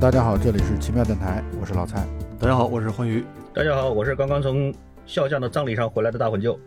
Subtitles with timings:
[0.00, 2.06] 大家好，这里是奇妙电台，我是老蔡。
[2.38, 3.22] 大家好，我是欢愉。
[3.52, 4.72] 大家好，我是刚刚从
[5.04, 6.58] 笑匠的葬礼上回来的大混舅。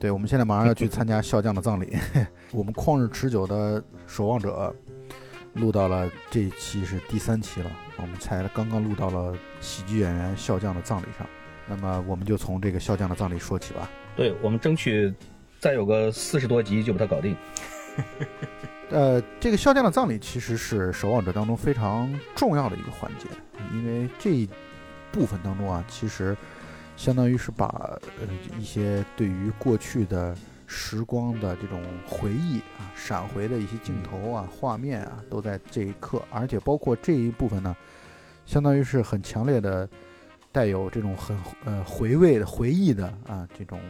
[0.00, 1.94] 对，我们现在马上要去参加笑匠的葬礼。
[2.50, 4.74] 我们旷日持久的守望者
[5.52, 11.26] 录到了这一期是第三期了，我们才刚刚录到了喜剧演员笑匠的葬礼上。
[11.68, 13.90] 那么我们就从这个笑匠的葬礼说起吧。
[14.16, 15.12] 对，我们争取
[15.60, 17.36] 再有个四十多集就把它搞定。
[18.92, 23.26] 呃，这个笑匠的葬礼其实是守望者当中非常重要的一个环节，
[23.72, 24.46] 因为这一
[25.10, 26.36] 部分当中啊，其实
[26.94, 30.36] 相当于是把呃一些对于过去的
[30.66, 37.74] 时光的这种回忆啊、闪回的一些镜头啊、画面啊，都在这一刻，而且包括这一部分呢，
[38.44, 39.88] 相当于是很强烈的
[40.52, 43.80] 带有这种很呃回味的回忆的啊这种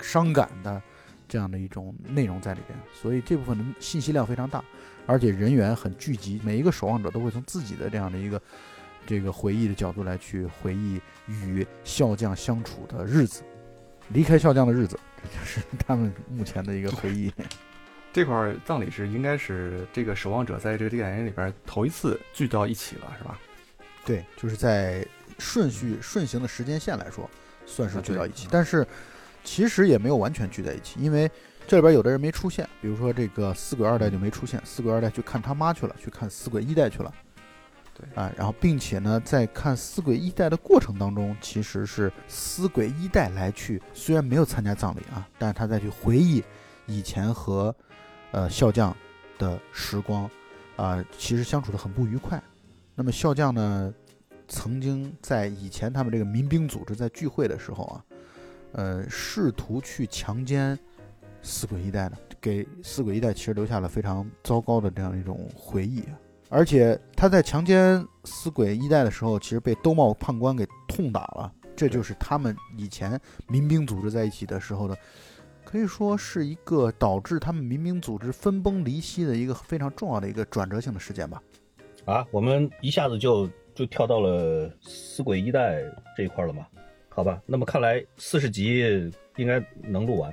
[0.00, 0.80] 伤感的。
[1.28, 4.64] 这样的一种内容在里边，所以这部分的信息量非常大，
[5.06, 8.40] 而且人员很聚集，每一个守望者都会从自己的这样的一个
[9.06, 13.42] 这个回忆的角度来去回忆与笑匠相处的日子，
[14.08, 17.30] 离开笑匠的日子， 这就是他们目前的一个回忆。
[18.12, 23.38] 这块葬礼是应该是这个守望者在这个电影里边头一次聚到一起了，是吧？
[24.06, 25.06] 对，就是在
[25.38, 27.28] 顺序顺行的时间线来说，
[27.66, 28.86] 算是聚到一起，但是。
[29.48, 31.28] 其实也没有完全聚在一起，因为
[31.66, 37.10] 这里边有的人没出现，比如说这个死鬼二代就没出现，死鬼二代去看他妈去了，去看死鬼一代去了，
[37.94, 46.44] 对啊，然后并且呢，在看死鬼一代的过程当中，其实是死鬼一代来去，虽然没有参加葬礼啊，但是他再去回忆
[46.84, 47.74] 以前和
[48.32, 48.94] 呃笑匠
[49.38, 50.30] 的时光
[50.76, 52.40] 啊，其实相处的很不愉快。
[52.94, 53.94] 那么笑匠呢，
[54.46, 58.04] 曾经在以前他们这个民兵组织在聚会的时候啊。
[58.72, 60.78] 呃，试图去强奸
[61.42, 66.02] 死鬼一代的，给死鬼一代其实留下了非常糟糕的这样一种回忆。
[66.50, 71.52] 而且他在强奸死鬼一代的时候，其实被兜帽判官给痛打了。
[71.76, 74.96] 这就是他们以前民兵组织在一起的时候的，
[75.64, 81.42] 可以说是一个导致他们民兵组织分崩离析的一个非常重要的一个转折性的事件吧。
[82.04, 85.82] 啊，我们一下子就就跳到了死鬼一代
[86.16, 86.66] 这一块了吗？
[87.18, 90.32] 好吧，那么看来四十集应该能录完。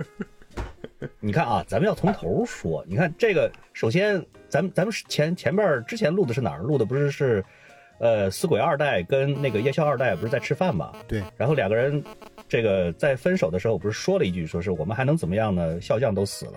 [1.20, 2.82] 你看啊，咱们要从头说。
[2.88, 6.60] 你看这个，首先，咱们咱们前前面之前录的是哪儿？
[6.60, 7.44] 录的不是是，
[7.98, 10.94] 呃，死鬼二代跟那个夜宵二代不是在吃饭吗？
[11.06, 11.22] 对。
[11.36, 12.02] 然后两个人，
[12.48, 15.78] 这个在分手的时候不是说了一句，说是我们还能怎么样呢？
[15.78, 16.54] 笑匠都死了。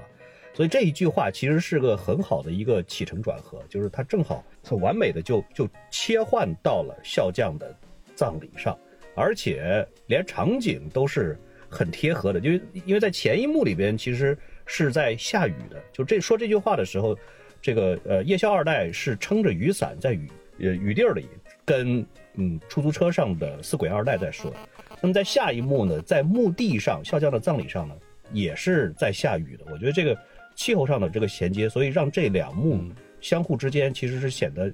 [0.54, 7.76] 所以这一句话其实是个很好的一个起承转合，就是他正好很完美的就就切换到了笑匠的。
[8.22, 8.78] 葬礼上，
[9.16, 11.36] 而且连场景都是
[11.68, 14.38] 很贴合的，因为因为在前一幕里边其实
[14.68, 17.18] 是在下雨的，就这说这句话的时候，
[17.60, 21.28] 这个呃夜宵二代是撑着雨伞在雨呃雨地儿里
[21.66, 22.06] 跟
[22.36, 24.54] 嗯出租车上的四鬼二代在说，
[25.02, 27.96] 那么在下一幕呢，在墓地上笑匠的葬礼上呢，
[28.32, 30.16] 也是在下雨的，我觉得这个
[30.54, 32.84] 气候上的这个衔接，所以让这两幕
[33.20, 34.72] 相互之间其实是显得。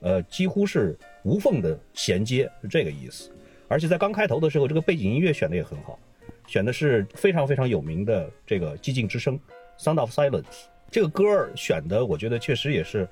[0.00, 0.96] 呃，几乎是
[1.28, 3.30] 无缝的衔接，是这个意思。
[3.68, 5.98] 而且在刚开头的时候，这个背景音乐选的也很好，
[6.46, 9.38] 选的是非常非常有名的这个《寂静之声》
[9.84, 10.64] （Sound of Silence）。
[10.90, 13.06] 这个歌选的，我觉得确实也是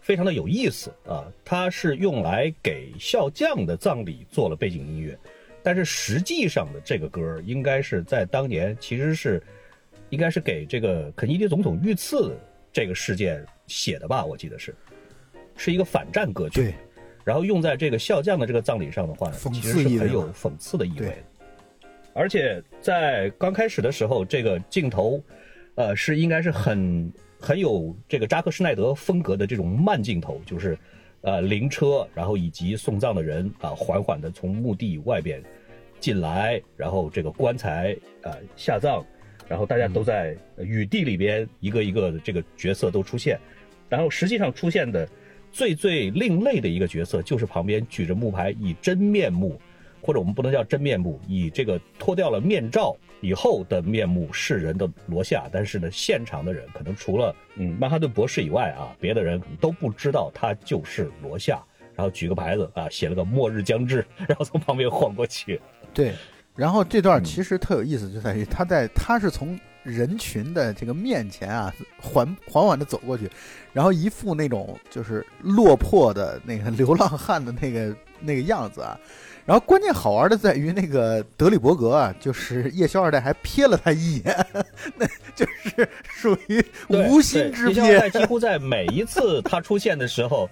[0.00, 1.26] 非常的有意思啊。
[1.44, 5.18] 它是用来给笑匠的葬礼做了背景音乐，
[5.60, 9.42] 但是实际上的这个歌应该是在当年其实是
[10.10, 12.38] 应该是给这个肯尼迪总统遇刺
[12.72, 14.24] 这个事件写的吧？
[14.24, 14.72] 我记得是。
[15.58, 16.74] 是一个反战歌曲，对，
[17.26, 21.12] 然后用在这个笑匠的这个葬礼上的话呢，其实是很有讽刺的意味。
[22.14, 25.20] 而且在刚开始的时候，这个镜头，
[25.74, 30.78] 呃，是应该是很很有这个扎克施奈德风格的这种慢镜头，就是
[31.22, 35.42] 呃灵车，然后以及送葬的人啊，缓缓的从墓地外边
[35.98, 39.04] 进来，然后这个棺材啊下葬，
[39.48, 43.36] 然后大家都在雨地里边，一个一个的这个角色都出现，
[43.88, 45.08] 然后实际上出现的。
[45.56, 49.58] 最最另类的一个角色，就是旁边举着木牌，以真面目，
[50.02, 55.48] 或者我们不能叫真面目，以这个脱掉了面罩以后的面目示人的罗夏。
[55.50, 61.58] 但是呢，现场的人可能除了嗯曼哈顿博士以外啊，别的人可能都不知道他就是罗夏。
[61.94, 65.58] 然后举个牌子啊，写了个末日将至， 然后从旁边晃过去。
[65.94, 66.12] 对，
[66.54, 73.30] 然后这段其实特有意思，就在于他在他是从人群的这个面前啊，缓缓缓的走过去，
[73.72, 78.98] 然后一副那种就是落魄的那个流浪汉的那个 那个样子啊。
[79.44, 84.46] 然后关键好玩的在于那个德里伯格啊，就是夜宵二代还瞥了他一眼，
[84.98, 85.06] 那
[85.36, 88.10] 就是属于无心之对叶萧二代瞥。
[88.18, 90.50] 几乎在每一次他出现的时候。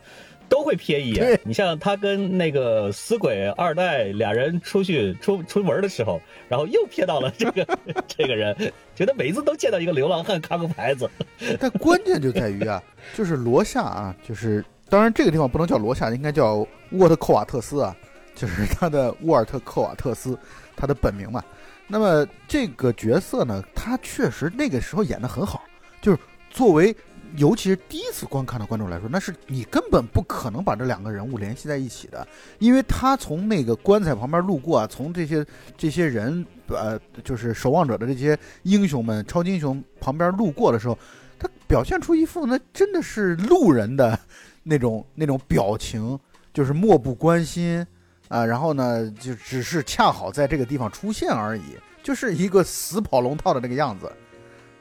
[0.55, 1.41] 都会瞥一眼。
[1.43, 7.67] 你像他跟那个死鬼二代俩人出去出出门的时候，然后又瞥到了这个
[8.07, 8.57] 这个人，
[8.95, 11.11] 觉得每一次都见到一个流浪汉看个牌子。
[11.59, 12.81] 但关键就在于啊，
[13.15, 17.97] 就是罗夏啊，就是当然这个地方不能叫罗夏，应该叫沃特寇瓦特斯啊，
[18.37, 20.39] 就是他的沃尔特寇瓦特斯，
[20.77, 21.43] 他的本名嘛。
[21.89, 25.65] 那么这个角色呢，他确实那个时候演的很好，
[26.01, 26.19] 就是
[26.49, 26.95] 作为
[27.37, 32.27] 尤其是第一次观看的观众来说，那是你根本不可能把这两个人物联系在一起的，
[32.59, 35.45] 因为他从那个棺材旁边路过啊，从这些
[35.77, 40.97] 这些人呃，就是守望者的这些英雄们、超级英雄旁边路过的时候，
[41.39, 44.17] 他表现出一副那真的是路人的
[44.63, 46.19] 那种 那种表情，
[46.53, 47.85] 就是漠不关心
[48.29, 51.63] 啊，然后呢，就只是恰好在这个地方出现而已，
[52.01, 54.11] 就是一个死跑龙套的那个样子。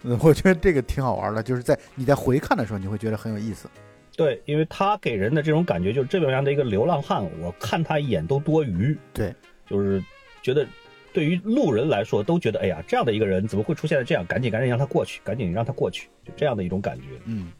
[0.03, 3.69] 嗯，我觉得这个挺好玩的，就是在你在回看的时候，你会觉得很有意思。
[4.15, 8.95] 对，因为他给人的这种感觉就是这么样的一个流浪汉，我看他一眼都多余。
[9.11, 9.33] 对，
[9.65, 10.03] 就是
[10.41, 10.67] 觉得
[11.11, 14.25] 对于路人来说都觉得，哎呀，这样的一个人怎么会出现在这样？
[14.25, 17.05] 赶紧赶紧让他过去，赶紧让他过去，就这样的一种感觉。
[17.25, 17.51] 嗯，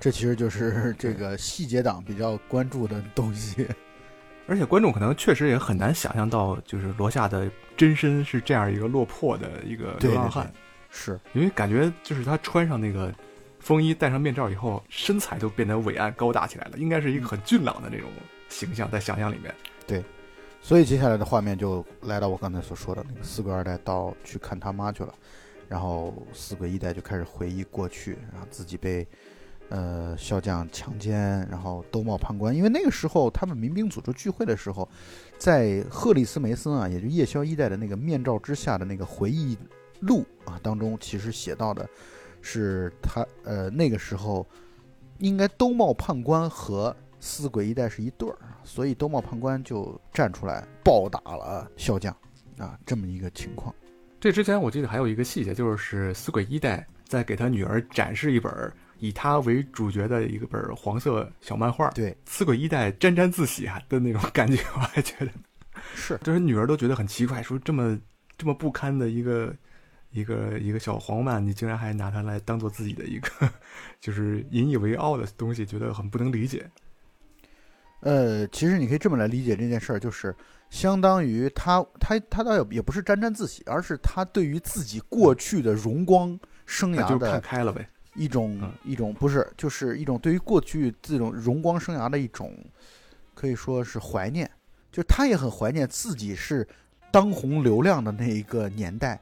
[0.00, 3.66] 这其实就是这个细节党比较关注的东西。
[4.46, 10.52] 而且观众可能确实也很难想象到，就是罗夏的真身是这样一个落魄的一个流浪汉，
[10.96, 13.12] 是，因为感觉就是他穿上那个
[13.58, 18.08] 风衣，戴上面罩以后，身材都变得伟岸高大起来了，应该是一个很俊朗的那种
[18.48, 19.52] 形象，在想象里面。
[19.88, 20.04] 对
[20.62, 25.12] 所以接下来的画面就来到我刚才所说的那个四个二代到去看他妈去了，
[25.68, 29.06] 然后四个一代就开始回忆过去，然后自己被
[29.70, 32.54] 呃笑将强奸，然后兜帽判官。
[32.54, 34.88] 因为那个时候他们民兵组织聚会的时候，
[35.36, 39.58] 在赫里斯梅森啊，也就夜宵一代的那个面罩之下的那个回忆
[40.06, 41.88] 录啊当中，其实写到的
[42.40, 44.46] 是他呃那个时候
[45.18, 52.14] 应该兜帽判官和四鬼一代是一对儿，所以兜帽判官就站出来暴打了笑匠，
[52.58, 53.74] 啊，这么一个情况。
[54.20, 65.30] 这之前我记得还有一个细节，就是死鬼一代在给他女儿展示一本以他为主角的一个本黄色小漫画，对，死鬼一代沾沾自喜啊的那种感觉，我还觉得，
[65.94, 67.98] 是就是女儿都觉得很奇怪，说这么
[68.38, 69.54] 这么不堪的一个
[70.14, 73.28] 一个一个小黄漫，你竟然还拿它来当做自己的一个
[74.00, 76.70] 就是引以为傲的东西，觉得很不能理解。
[78.00, 80.34] 呃，其实你可以这么来理解这件事儿，就是
[80.70, 87.88] 相当于他他他倒也也不是沾沾自喜，而是他对于自己过去的荣光生涯那就看开了呗。
[88.14, 92.56] 一种、嗯一种不是，就是一种对于过去这种荣光生涯的一种，
[93.34, 94.48] 可以说是怀念。
[94.92, 96.64] 就是他也很怀念自己是
[97.10, 99.20] 当红流量的那一个年代，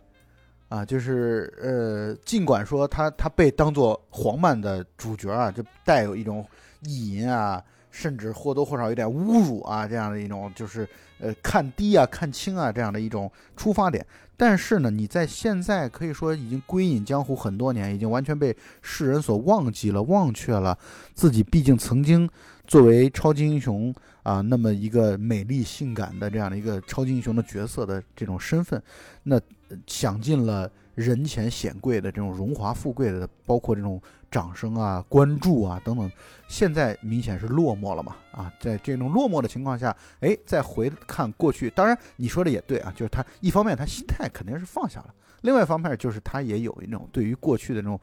[0.73, 6.43] 啊，就是呃，尽管说他他被当做黄漫的主角啊，就带有一种
[6.81, 14.03] 意淫啊，甚至或多或少有点侮辱啊这样的一种，就是呃看低啊、看轻啊这样的一种出发点。
[14.35, 20.79] 但是呢，你在现在可以说已经归隐江湖很多年，已经完全被世人所忘记了、忘却了
[21.13, 21.43] 自己。
[21.43, 22.27] 毕竟曾经
[22.67, 28.82] 作为超级英雄啊，那么一个美丽性感的这样的一个超级英雄的角色的这种身份，
[29.22, 29.41] 那
[29.86, 34.00] 享尽了人前显贵的这种荣华富贵的，包括这种
[34.31, 36.10] 掌声啊、关注啊等等。
[36.48, 47.98] 现在明显是落寞了嘛啊，在这种落寞的情况下，哎，再回看过去，当然你说的也对啊，就是他一方面他心态肯定是放下了，另外一方面就是他也有一种对于过去的那种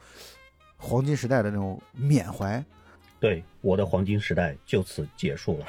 [0.76, 2.62] 黄金时代的那种缅怀。
[3.20, 5.66] 对，我的黄金时代就此结束了。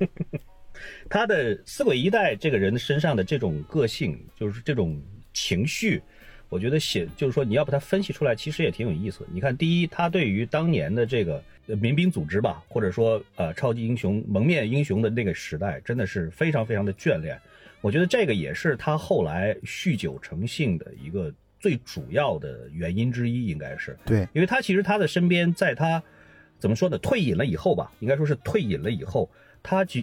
[1.08, 5.00] 他的四鬼一代这个人身上的这种个性，就是这种
[5.34, 6.00] 情绪，
[6.48, 9.26] 我觉得写就是说你要把它分析出来，其实也挺有意思。
[9.32, 17.38] 你看，第一，他对于当年的这个呃民兵组织吧，或者说呃超级英雄蒙面英雄的那个时代，真的是非常非常的眷恋。
[17.80, 23.96] 我觉得这个也是他后来酗酒成性的一个最主要的原因之一，应该是。
[24.04, 26.02] 对，因为他其实他的身边，在他
[26.60, 29.28] 怎么说呢，退隐了以后吧，应该说是退隐了以后，
[29.62, 30.00] 她就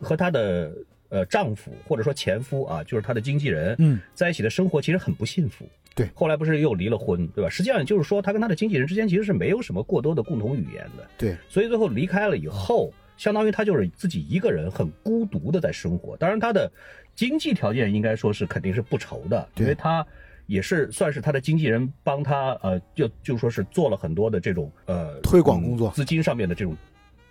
[0.00, 0.72] 和她的
[1.08, 5.64] 呃丈夫或者说前夫啊，就是她的经纪人，嗯，在一起的生活其实很不幸福。
[5.94, 7.50] 对后来不是又离了婚，对吧？
[7.50, 11.06] 实际上也就是说，她跟她的经纪人之间其实是没有什么过多的共同语言的。
[11.18, 16.16] 对，所以最后离开了以后，相当于她就是自己一个人很孤独的在生活。
[16.16, 16.70] 当然，她的
[17.14, 20.04] 经济条件应该说是肯定是不愁的，因为他
[20.46, 26.76] 也是算是他的经纪人帮他呃，就就说是做了很多的这种呃推广工作资金上面的这种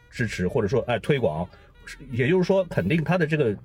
[0.10, 1.48] 支持，或者说哎推广，
[2.12, 3.56] 也就是说肯定他的这个。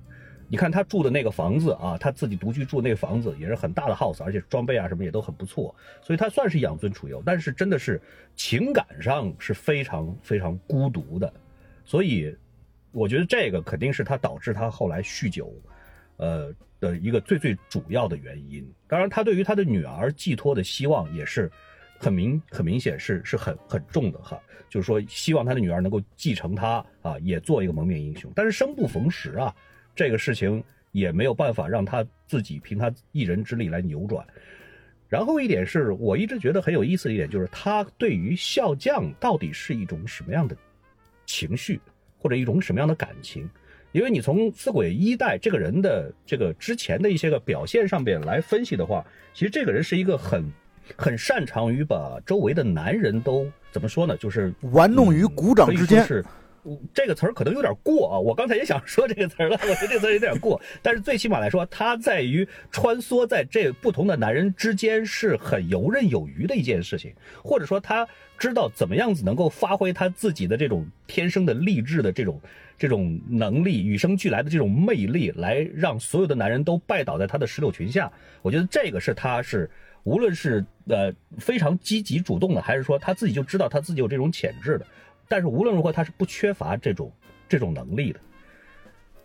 [0.49, 7.21] 你看他住的那个房子啊，他自己独居住那个房子也是很大的 house，而且装备啊什么也都很不错，所以他算是养尊处优。
[7.25, 8.01] 但是真的是
[8.33, 11.33] 情感上是非常非常孤独的，
[11.83, 12.33] 所以
[12.93, 15.53] 我觉得这个肯定是他导致他后来酗酒，
[16.17, 18.69] 呃的一个最最主要的原因。
[18.87, 21.49] 当然，他对于他的女儿寄托的希望也是
[21.97, 28.31] 很明很明显是是很很重的哈，就是说希望他的女儿能够继承他啊，也做一个蒙面英雄。
[28.35, 29.55] 但是生不逢时啊。
[29.95, 34.23] 这个事情也没有办法让他自己凭他一人之力来扭转。
[35.09, 40.55] 然后一点是我一直觉得很有意思的一点，就是他对于笑将到底是一种什么样的
[41.25, 41.81] 情绪，
[42.15, 43.49] 或者一种什么样的感情？
[43.91, 50.43] 因为你从四鬼一代这个人的这个之前的一些个表现上面来分析的话，其实这个人是一个很
[50.95, 54.15] 很擅长于把周围的男人都怎么说呢？
[54.17, 56.05] 就是玩弄于股掌之间。
[56.93, 60.61] 这个词儿可能有点过啊，我刚才也想说这个词儿了，我觉得这个词儿有点过。
[60.81, 68.07] 但是最起码来说，他在于穿梭在这不同的男人之间是很游刃有余的一件事情，或者说他
[68.37, 72.41] 知道怎么样子能够发挥他自己的这种天生的励志的这种
[72.77, 78.11] 这种能力，与生俱来的这种魅力，来让所有的男人都拜倒在他的石榴裙下。
[78.41, 79.69] 我觉得这个是他是
[80.03, 84.85] 无论是呃非常积极主动的，还是说他自己就知道他自己有这种潜质的。
[85.27, 87.11] 但是无论如何，他是不缺乏这种
[87.49, 88.19] 这种能力的。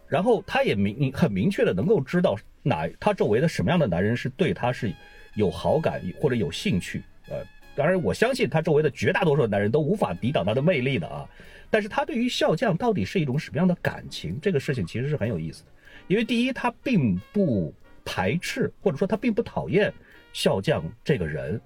[0.09, 4.93] 然后他也明很明确的能够知道哪他周围的什么样的男人是对他是
[5.35, 7.03] 有好感或者有兴趣。
[7.31, 7.43] 呃，
[7.75, 11.27] 当然我相信他周围的绝大多数男人都无法抵挡他的魅力的啊。
[11.71, 15.71] 但是他对于笑将到底是一种什么样的感情，这个事情其实是很有意思的。
[16.09, 17.73] 因为第一，他并不
[18.05, 19.91] 排斥或者说他并不讨厌
[20.35, 21.59] 笑将这个人。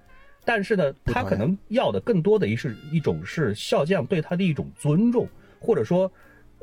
[0.47, 5.27] 但是呢，他可能要的更多的一是一种是笑匠对他的一种尊重，
[5.59, 6.09] 或者说，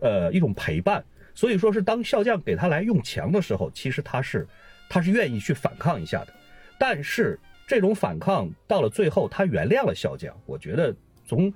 [0.00, 1.05] 呃，一种陪伴。
[1.35, 4.49] 所以说是当笑匠给他来用强的时候，其实他是，
[4.88, 6.33] 他是愿意去反抗一下的。
[6.79, 10.35] 但是这种反抗到了最后，他原谅了笑匠。
[10.47, 11.53] 我觉得从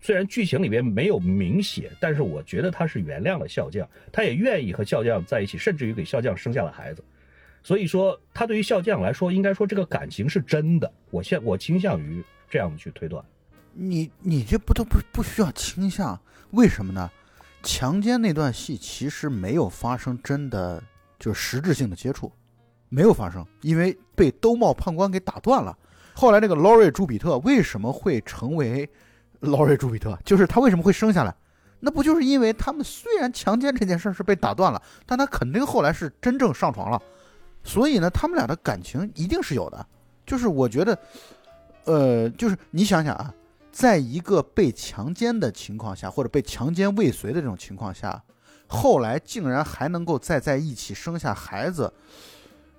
[0.00, 7.02] 虽然剧情里边没有明写，但是我觉得他是原谅了笑匠，他也愿意和笑匠在一起，甚至于给笑匠生下了孩子。
[7.62, 10.92] 所以说，他对于笑将来说，应该说这个感情是真的。
[11.10, 13.24] 我现我倾向于这样去推断。
[13.72, 16.18] 你你这不都不不需要倾向？
[16.50, 17.10] 为什么呢？
[17.62, 20.82] 强奸那段戏其实没有发生真的
[21.18, 22.30] 就实质性的接触，
[22.88, 25.76] 没有发生，因为被兜帽判官给打断了。
[26.14, 28.90] 后来那个劳瑞朱比特为什么会成为
[29.40, 30.18] 劳瑞朱比特？
[30.24, 31.34] 就是他为什么会生下来？
[31.78, 37.00] 那不就是因为他们虽然强奸这件事是被打断了，但他肯定后来是真正上床了。
[37.64, 39.86] 所以呢，他们俩的感情一定是有的。
[40.24, 40.98] 就是我觉得，
[41.84, 43.34] 呃，就是你想想啊，
[43.72, 48.22] 在一个被强奸的情况下，或者被强奸未遂的这种情况下，
[48.68, 51.92] 后来竟然还能够再在一起生下孩子，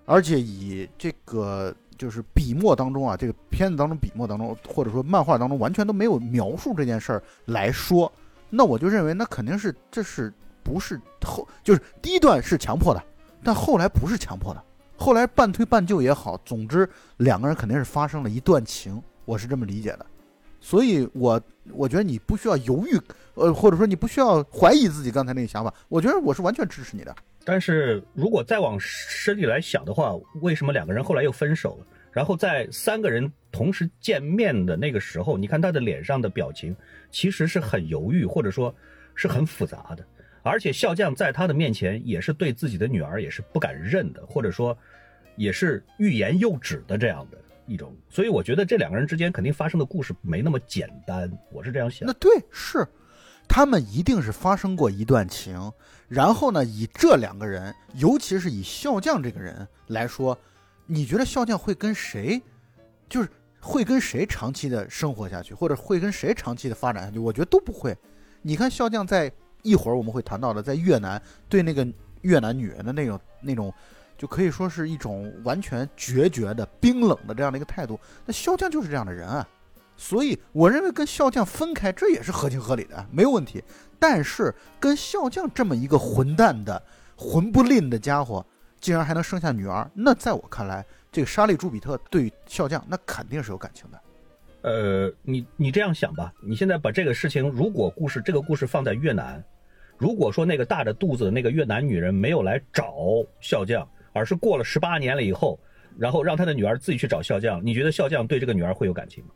[0.05, 8.11] 而且以这个就是笔墨当中啊，这个片子当中笔墨当中，或者说漫画当中完全都没有描述这件事儿来说，
[8.49, 13.03] 那我就认为那肯定是这是不是后就是第一段是强迫的，
[13.43, 14.63] 但后来不是强迫的。
[15.03, 20.05] 后来半推半就也好，总之两个人肯定是发生了一段情，我是这么理解的。
[20.61, 21.41] 所以，我
[21.73, 22.97] 我觉得你不需要犹豫，
[23.33, 25.73] 呃，或者说你不需要怀疑自己刚才那个想法。
[25.89, 27.13] 我觉得我是完全支持你的。
[27.43, 31.87] 但是如果再往深里来想的话，为什么两个人后来又分手了？
[32.13, 36.73] 然后在三个人同时见面的那个时候，你看他的脸上的表情，
[37.11, 38.73] 其实是很犹豫，或者说
[39.15, 40.05] 是很复杂的。
[40.43, 44.77] 而且笑将在他的面前也是对自己的女儿也是不敢认的，或者说，
[45.35, 47.95] 也是欲言又止的这样的一种。
[48.09, 52.07] 所以我觉得这两个人之间肯定发生的故事没那么简单，我是这样想。
[52.07, 52.87] 那对，是，
[53.47, 55.71] 他们一定是发生过一段情，
[56.07, 60.37] 然后呢，以这两个人，尤其是以笑匠这个人来说，
[60.85, 62.41] 你觉得笑匠会跟谁，
[63.09, 67.19] 就是会跟谁长期的生活下去，或者会跟谁长期的发展下去？
[67.19, 67.95] 我觉得都不会。
[68.41, 69.31] 你看笑匠在。
[69.65, 71.87] 一会儿我们会谈到的，在越南对那个
[72.23, 73.73] 越南女人的那种那种，
[74.23, 77.99] 就可以说是一种完全决绝的、冰冷的这样的一个态度。
[78.25, 79.45] 那笑将就是这样的人啊，
[79.97, 83.61] 所以我认为跟笑将分开这也是合情合理的，没有问题。
[83.99, 86.81] 但是跟笑将这么一个混蛋的、
[87.17, 88.45] 混不吝的家伙，
[88.79, 93.99] 竟然还能生下女儿，那在我看来，这个莎莉·朱比特对笑将那肯定是有感情的。
[94.61, 99.43] 呃，你你这样想吧，你现在把这个事情，如果故事这个故事放在越南，
[99.97, 102.93] 如果说那个大着肚子的那个越南女人没有来找
[103.41, 105.59] 笑将，而是过了十八年了以后
[105.97, 109.31] 然后让他的女儿自己去找笑匠，你觉得笑匠对这个女儿会有感情吗？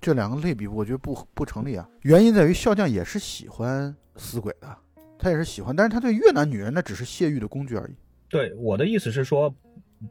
[0.00, 1.88] 这两个类比，我觉得不不成立啊。
[2.02, 4.76] 原因在于笑匠也是喜欢死鬼的，
[5.18, 7.92] 他也是喜欢，但是他对越南女人那只是泄欲的工具而已。
[8.28, 9.54] 对，我的意思是说，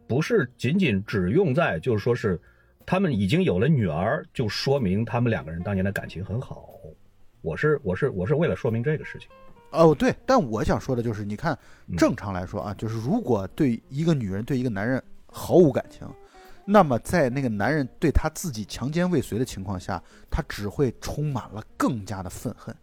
[0.08, 2.39] 不是仅仅只用在，就是说是
[2.86, 6.69] 他们已经有了女儿，就说明他们两个人当年的感情很好。
[7.41, 9.29] 我是我是我是为了说明这个事情。
[9.71, 11.57] 哦，对，但我想说的就是，你看，
[11.88, 16.07] 嗯正常来说啊，就是如果对一个女人对一个男人毫无感情，
[16.65, 22.75] 那么在那个男人对他自己强奸未遂的情况下，他只会充满了更加的愤恨，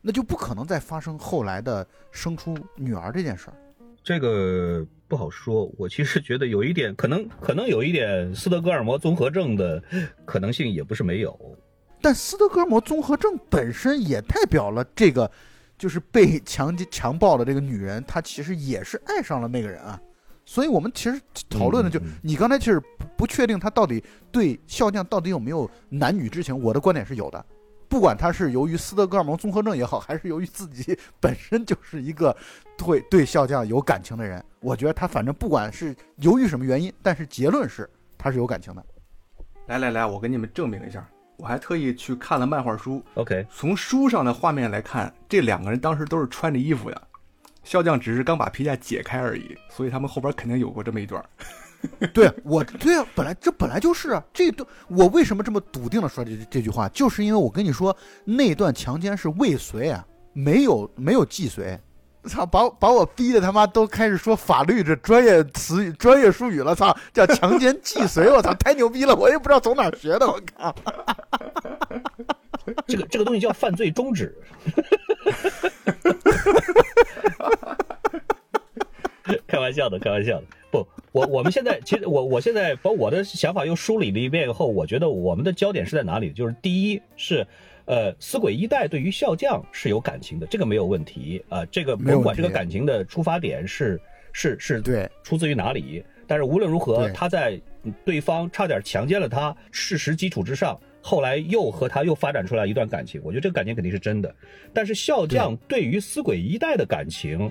[0.00, 3.54] 那就不可能再发生后来的生出女儿这件事儿。
[4.02, 9.82] 这个不好说，我其实觉得有一点可能，可能有一点斯德哥尔摩综合症的
[10.24, 11.38] 可能性也不是没有。
[12.00, 15.30] 但斯德哥尔摩综合症本身也代表了这个，
[15.78, 19.98] 就是被强奸强暴的这个女人，她其实也是爱上了那个人啊。
[20.44, 21.20] 所以我们其实
[21.50, 26.58] 讨论的就，嗯嗯嗯你刚才其实不不确定他到底对笑匠到底有没有男女之情。
[26.58, 27.44] 我的观点是有的，
[27.86, 32.34] 不管他是由于斯德哥尔摩综合症也好，还是由于自己 本身就是一个
[32.78, 38.82] 对对笑匠有感情的人，我觉得他反正不管是由于什么原因，但是结论是他是有感情的。
[39.66, 41.06] 来来来，我给你们证明一下，
[41.38, 47.02] 我还特意去看了漫画书，OK，从书上的画面来看，这两个人当时都是穿着衣服呀，
[47.62, 51.24] 笑匠只是刚把皮带解开而已，所以他们后边肯定有过这么一段。
[52.12, 61.78] 对我，对啊，本来这本来就是啊，这段我为什么这么笃定的说这这句话，就是因为我跟你说那段强奸是未遂啊，没有没有既遂，
[62.24, 70.74] 操，把把我逼的他妈都开始说法律这专业词语专业术语了，操，叫强奸既遂，我操，太牛逼了，我也不知道从哪学的，我靠，
[72.86, 74.36] 这个这个东西叫犯罪终止。
[79.46, 80.44] 开玩笑的，开玩笑的。
[80.70, 86.32] 不，我我们现在其实我我现在把我的想法又梳理了一遍以后，我觉得我们的焦点是在哪里？
[86.32, 87.46] 就是第一是，
[87.88, 93.98] 呃，死鬼一代对于笑匠是有感情的，这个没有问题啊、这个没有问题甭管这个感情的出发点是
[94.30, 104.34] 是是对出自于哪里，但是无论如何，他在嗯对方差点强奸了他事实基础之上，后来又和他又发展出来一段感情，我觉得这个感情肯定是真的。
[104.74, 107.50] 但是笑匠对于死鬼一代的感情，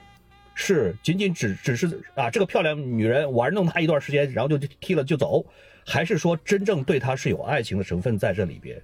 [0.53, 5.43] 是仅仅只只是啊这个漂亮女人玩弄他一段时间，然后就踢了就走，
[5.83, 8.79] 还是说真正对他是有爱情的成分在这里边？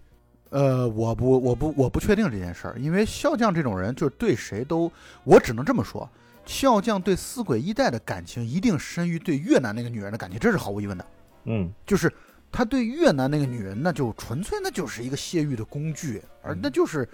[0.53, 4.91] 呃，我不我不我不确定这件事儿，因为笑匠这种人就是对谁都，
[5.23, 6.07] 我只能这么说，
[6.45, 11.03] 笑匠对四鬼一代的感情一定深于对越南那个女人的感情，这是毫无疑问的。
[11.45, 12.13] 嗯就是
[12.51, 17.09] 他对越南那个女人，那就纯粹那就是一个泄欲的工具，而那就是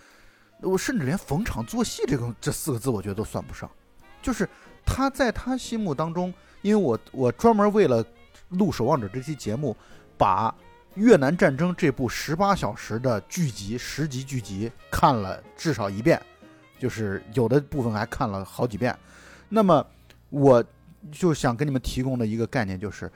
[0.61, 3.71] 我甚至连逢场作戏这个这四个字，我觉得都算不上。
[4.21, 4.45] 就是
[4.85, 8.05] 他在他心目当中，因为我我专门为了
[8.49, 9.73] 录《守望者》这期节目，
[10.17, 10.53] 把
[10.95, 16.21] 越南战争这部十八小时的剧集十集剧集看了至少一遍，
[16.77, 18.97] 就是有的部分还看了好几遍。
[19.49, 19.85] 那么
[20.29, 20.63] 我
[21.11, 23.11] 就想给你们提供的一个概念就是。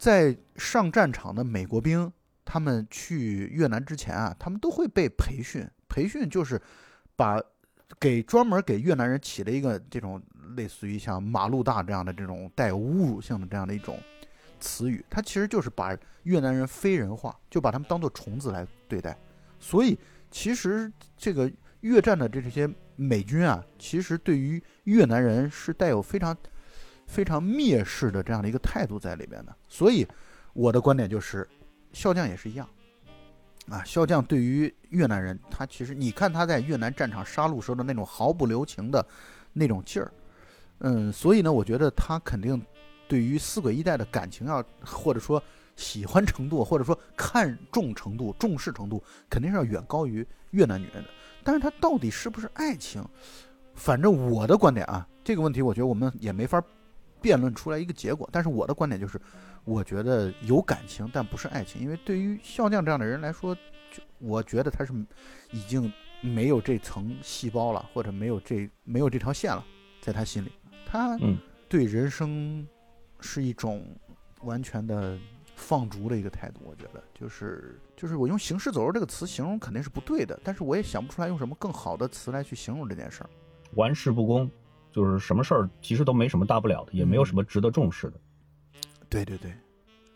[0.00, 2.12] 在上战场的美国兵，
[2.44, 5.68] 他们去越南之前啊，他们都会被培训。
[5.88, 6.62] 培训就是
[7.16, 7.42] 把
[7.98, 10.22] 给专门给越南人起了一个这种
[10.56, 13.98] 类似于像马路大这样的这种带有侮辱性的这样的一种
[14.58, 19.16] 词语，它其实就是把越南人非人化，就把他们当做虫子来对待。
[19.58, 19.98] 所以
[20.30, 26.36] 其实这个越战的这些美军啊，其实对于越南人是带有非常
[27.06, 29.56] 非常蔑视的这样的一个态度在里边的。
[29.68, 30.06] 所以
[30.52, 31.48] 我的观点就是，
[31.92, 32.68] 笑匠也是一样。
[33.68, 39.06] 啊，笑匠对于越南人，他其实你看他在越南战场杀戮时候的那种毫不留情的
[39.52, 40.10] 那种劲儿，
[40.78, 42.64] 嗯，所以呢，我觉得他肯定
[43.08, 45.42] 对于四鬼一代的感情要，或者说
[45.74, 51.08] 喜欢程度，或者说看重程度、重视程度，肯定是要远高于越南女人的。
[51.42, 53.02] 但是她到底是不是爱情？
[53.74, 56.62] 反正我的观点啊，这个问题我觉得我们也没法
[57.20, 58.28] 辩论出来一个结果。
[58.32, 59.20] 但是我的观点就是，
[59.64, 64.92] 我觉得有感情，但不是爱情，因为对于笑匠这样的人来说，就我觉得他是
[65.52, 65.90] 已经
[66.20, 69.64] 没有这层细胞了，或者没有这没有这条线了，
[70.00, 70.50] 在他心里，
[70.84, 72.66] 他嗯对人生
[73.20, 73.84] 是一种
[74.42, 75.18] 完全的
[75.56, 76.60] 放逐的一个态度。
[76.64, 83.30] 我觉得就是就是我用“行尸走肉”这个词形容肯定是不对的，但是我也想不出来用什么更好的词来去形容这件事儿。
[83.74, 84.50] 玩世不恭，
[84.90, 88.20] 就是什么事儿其实都没什么大不了的，也没有什么值得重视的。
[89.08, 89.52] 对对对，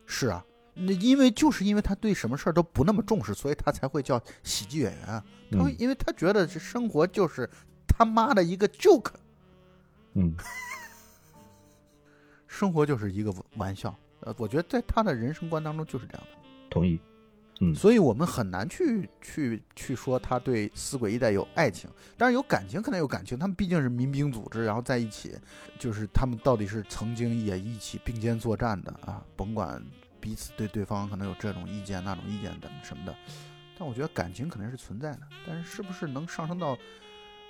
[0.07, 5.25] 是啊，那因为就是因为他对什么事儿都不那么重视，所以他才会叫喜剧演员啊。
[5.51, 7.49] 他会嗯因为他觉得这生活就是
[7.87, 9.11] 他妈的一个 joke，
[10.15, 10.35] 嗯
[12.53, 16.39] 生活就是一个玩笑，呃，我觉得在他的人生观当中就是这样的。
[16.69, 17.01] 同意。
[17.61, 23.39] 嗯所以我们很难去去去说他对死鬼一代有爱情，但是有感情，可能有感情。
[23.39, 25.39] 他们毕竟是民兵组织，然后在一起，
[25.79, 29.81] 就是他们到底是曾经也一起并肩作战的啊，甭管
[30.21, 33.15] 彼此对对方可能有这种意见、那种意见等什么的，
[33.79, 35.21] 但我觉得感情肯定是存在的。
[35.47, 36.77] 但是是不是能上升到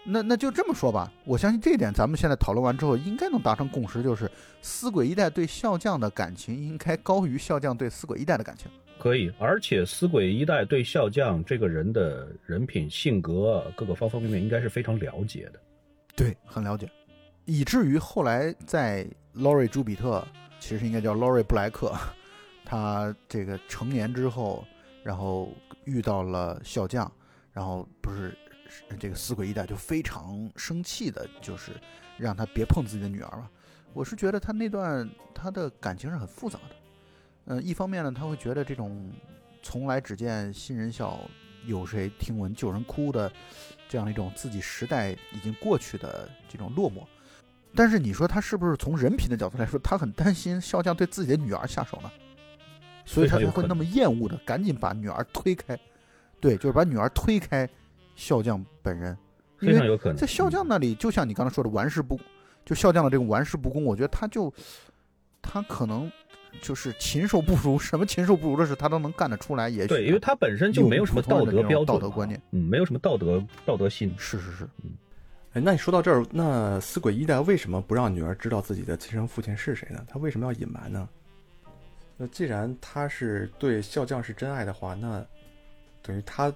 [0.04, 8.70] 那那就这么说吧，我相信这一点，咱们现在讨论完之后，应该能达成共识，就是死鬼一代对笑匠的感情应该高于笑匠对死鬼一代的感情。
[8.98, 15.60] 可以，而且死鬼一代对笑匠这个人的人品、性格各个方方面面应该是非常了解的。
[16.14, 16.88] 对，很了解，
[17.44, 20.24] 以至于后来在劳瑞·朱比特，
[20.60, 21.92] 其实应该叫劳瑞·布莱克，
[22.64, 24.64] 他这个成年之后，
[25.02, 25.48] 然后
[25.84, 27.10] 遇到了笑匠，
[27.52, 28.36] 然后不是
[28.98, 31.72] 这个死鬼一代就非常生气的，就是
[32.16, 33.48] 让他别碰自己的女儿嘛。
[33.92, 36.76] 我是觉得他那段他的感情是很复杂的，
[37.46, 39.12] 嗯、一方面呢，他会觉得这种
[39.62, 41.20] 从来只见新人笑，
[41.66, 43.30] 有谁听闻旧人哭的
[43.88, 47.06] 这样一种自己时代已经过去的这种落寞。
[47.74, 52.10] 但是你说他是不是从人品的角度来说，他很担心笑匠对自己的女儿下手呢？
[53.04, 55.78] 所以他才会那么厌恶的赶紧把女儿推开，
[56.40, 57.68] 对，就是把女儿推开
[58.14, 59.16] 笑匠本人，
[59.60, 60.16] 因为非常有可能。
[60.16, 62.18] 在笑匠那里，就像你刚才说的玩世不，
[62.64, 64.52] 就笑匠的这个玩世不恭，我觉得他就
[65.40, 66.10] 他可能
[66.60, 69.68] 就是禽兽不如，什么禽兽不如的事，他都能干得出来。
[69.68, 74.14] 也许对，因为他本身就没有什么道德标准、道德观念，嗯，没有什么道德道德心。
[74.18, 74.68] 是是是，
[75.54, 80.04] 哎，那你说到这儿，那死鬼一代为什么不让女儿知道自己的亲生父亲是谁呢？
[80.06, 81.08] 他为什么要隐瞒呢？
[82.16, 85.24] 那既然他是对笑匠是真爱的话，那
[86.02, 86.52] 等于他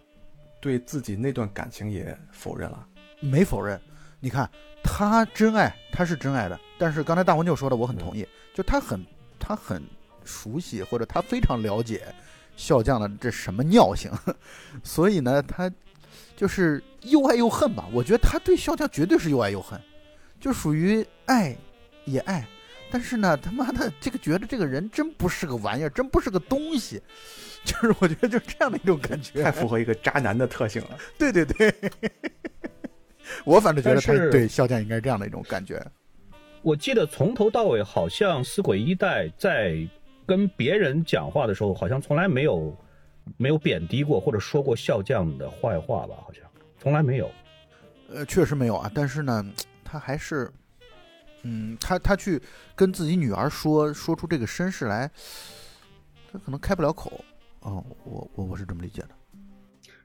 [0.67, 2.85] 对自己那段感情也否认了。
[3.21, 3.81] 没否认。
[4.19, 4.51] 你看
[4.83, 9.01] 他真爱，他是真爱的，但是刚才大文就说的，我很同意，就他很
[9.39, 9.81] 他很
[10.25, 12.03] 熟悉，或者他非常了解
[12.57, 14.11] 笑匠的这什么尿性，
[14.83, 15.71] 所以呢，他
[16.35, 17.85] 就是又爱又恨吧。
[17.93, 19.81] 我觉得他对笑匠绝对是又爱又恨，
[20.41, 21.57] 就属于爱
[22.07, 22.45] 也爱，
[22.91, 27.03] 但是呢，他妈的这个觉得这个人真不是个玩意儿，真不是个东西，
[27.65, 30.99] 就是我觉得就是这样的一种感觉，太符合一个渣男的特性了。
[31.19, 31.75] 对对对，
[33.45, 35.85] 我反正觉得他是对笑匠应该是这样的一种感觉。
[36.63, 39.77] 我记得从头到尾，好像死鬼一代在
[40.27, 42.77] 跟别人讲话的时候，好像从来没有
[43.37, 46.15] 没有贬低过或者说过笑匠的坏话吧？
[46.25, 46.43] 好像
[46.81, 47.31] 从来没有。
[48.13, 49.45] 呃，确实没有啊，但是呢，
[49.85, 50.51] 他还是，
[51.49, 52.43] 嗯，他他去
[52.75, 55.09] 跟自己女儿说说出这个身世来，
[56.33, 57.25] 他可能开不了口。
[57.61, 59.11] 哦，我我我是这么理解的。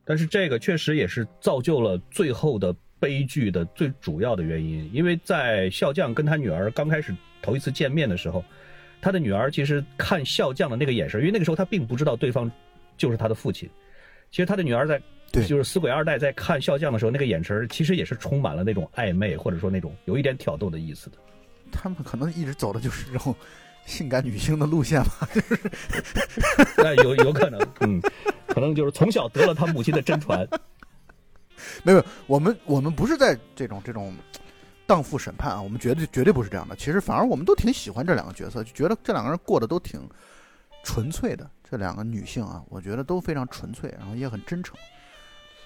[0.05, 8.43] 但是这个确实也是造就了最后的悲剧的最主要的原因，因为在笑匠跟他女儿刚开始头一次见面的时候，
[9.01, 12.51] 他的女儿其实看笑匠的那个眼神，因为那个时候他并不知道对方
[12.97, 13.69] 就是他的父亲。
[14.29, 15.01] 其实他的女儿在，
[15.31, 21.17] 对就是死鬼二代在看笑匠的时候，那个眼神其实也是充满了那种暧昧，或者说那种有一点挑逗的意思的。
[21.71, 23.33] 他们可能一直走的就是这种
[23.85, 25.29] 性感女性的路线吧。
[26.77, 28.01] 那有有可能，嗯，
[28.45, 30.45] 可能就是从小得了他母亲的真传。
[31.83, 34.13] 没有，我们我们不是在这种这种
[34.85, 36.75] 荡妇审判啊，我们绝对绝对不是这样的。
[36.75, 40.01] 其实反而我们都挺喜欢这两个角色，就觉得这两个人过得都挺
[40.83, 41.49] 纯粹的。
[41.69, 44.75] 这两个女性啊，我觉得都非常纯粹，然后也很真诚。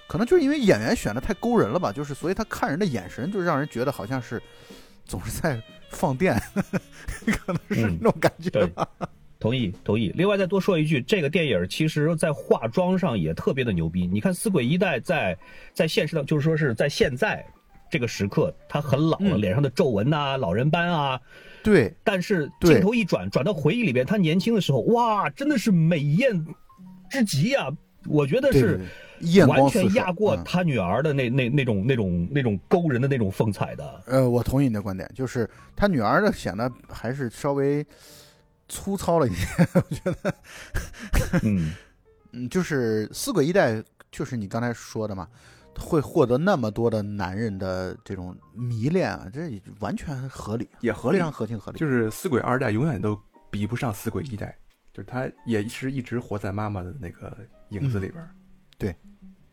[0.06, 4.40] 可能就是因为演员选的太勾人了吧，就是所以他看人的眼神就让人觉得好像是
[5.04, 6.40] 总是在放电，
[7.26, 8.50] 可能是嗯那种感觉。
[9.38, 10.10] 同意，同意。
[10.16, 14.06] 另外再多说一句，这个电影其实在化妆上也特别的牛逼。
[14.06, 15.34] 你看《死鬼一代在》
[15.74, 17.44] 在现实的，就是说是在现在
[17.90, 21.20] 这个时刻，他很老了，嗯脸上的皱纹呐、老人斑啊，
[21.62, 26.44] 对，但是镜头一转，转到回忆里边，他年轻的时候，哇，真的是美艳
[27.10, 27.68] 之极呀、
[28.06, 28.80] 我觉得是
[29.46, 34.02] 完全四射压过嗯他女儿的那那那种那种那种勾人的那种风采的。
[34.06, 37.84] 呃，我同意你的观点，就是他女儿的显得还是稍微
[38.68, 40.34] 粗糙了一些， 我觉得。
[41.42, 41.72] 嗯，
[42.32, 45.28] 嗯，就是四鬼一代，就是你刚才说的嘛，
[45.78, 51.78] 会获得那么多的男人的这种迷恋啊，这完全合理，也合理非常合情合理。
[51.78, 53.18] 就是四鬼二代永远都
[53.50, 54.56] 比不上四鬼一代，
[54.92, 57.36] 就是他也是一直活在妈妈的那个
[57.70, 58.22] 影子里边
[58.80, 58.94] 儿。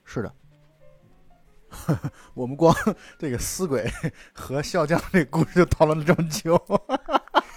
[0.05, 0.33] 是的，
[2.33, 2.75] 我们光
[3.17, 3.89] 这个死鬼
[4.33, 6.61] 和笑匠这故事就讨论了这么久。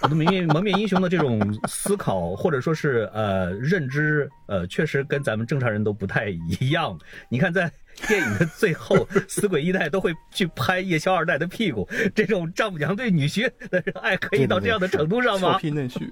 [0.01, 6.97] 我的蒙面蒙面英雄的这种思考，或者说是呃认知，呃，确实跟咱们正常人都不太一样。
[7.29, 7.69] 你看，在
[8.07, 8.95] 电影的最后，
[9.27, 15.53] 死鬼一代都会去拍夜宵二代的屁股，这种丈母娘对女婿的爱可以到这样的程度上吗？
[15.53, 16.11] 俏皮嫩婿，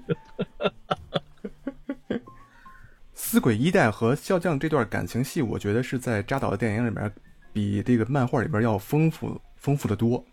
[3.28, 7.12] 死鬼一代和笑匠这段感情戏，我觉得是在扎导的电影里面
[7.52, 10.24] 比这个漫画里边要丰富丰富的多，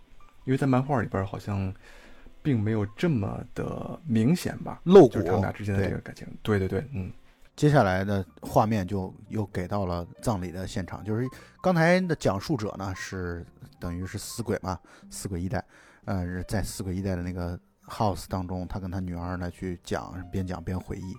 [0.46, 1.74] 因为在漫画里边好像
[2.44, 6.28] 并没有这么的明显吧，露骨就是他们俩之间的这个感情。
[6.44, 7.12] 对对对，嗯，
[7.56, 11.28] 接下来的画面就又给到了葬礼的现场，就是
[11.64, 13.44] 刚才的讲述者呢是
[13.80, 14.80] 等于是死鬼嘛，
[15.10, 15.66] 死鬼一代，
[16.06, 21.16] 呃，在死鬼一代的那个 house 当中，他跟他女儿呢去讲，边讲边回忆，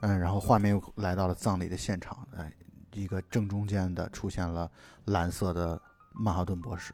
[0.00, 2.52] 嗯，然后画面又来到了葬礼的现场，哎，
[2.92, 4.70] 一个正中间的出现了
[5.06, 5.80] 蓝色的
[6.12, 6.92] 曼哈顿博士，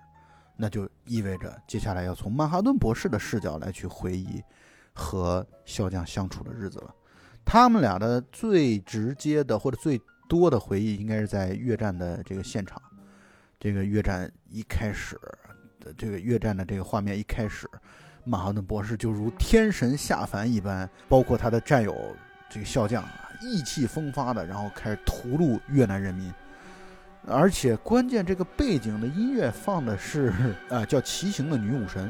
[0.56, 4.42] 那就意味着接下来要从曼哈顿博士的视角来去回忆
[4.92, 6.94] 和笑将相处的日子了。
[7.44, 12.80] 他们俩的最直接的或者最多的回忆，应该是在越战的这个现场。
[13.58, 15.20] 这个越战一开始
[15.80, 17.68] 的这个越战的这个画面一开始，
[18.24, 21.94] 曼哈顿博士就如天神下凡一般，包括他的战友
[22.50, 26.30] 这个笑将啊，意气风发的，然后开始屠戮越南人民。
[27.26, 30.32] 而且关键，这个背景的音乐放的是
[30.68, 32.06] 啊，叫《骑行的女武神》。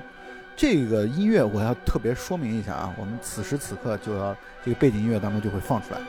[0.57, 6.00] 这个音乐我要特别说明一下啊，我们此时此刻就要这个背景音乐当中就会放出来。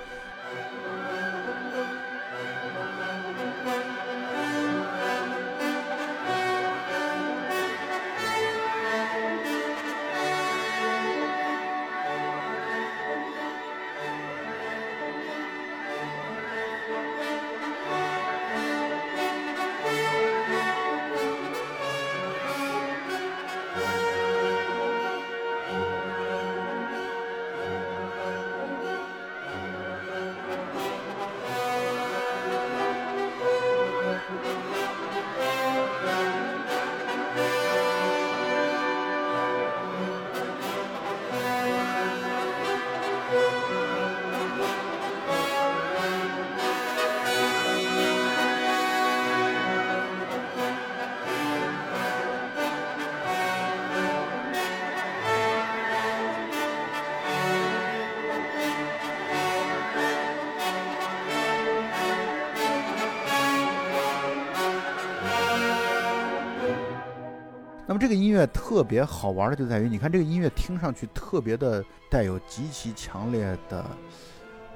[67.91, 73.86] 那么这个音乐特别好玩的就在于，你看这个音乐听上去特别的带有极其强烈的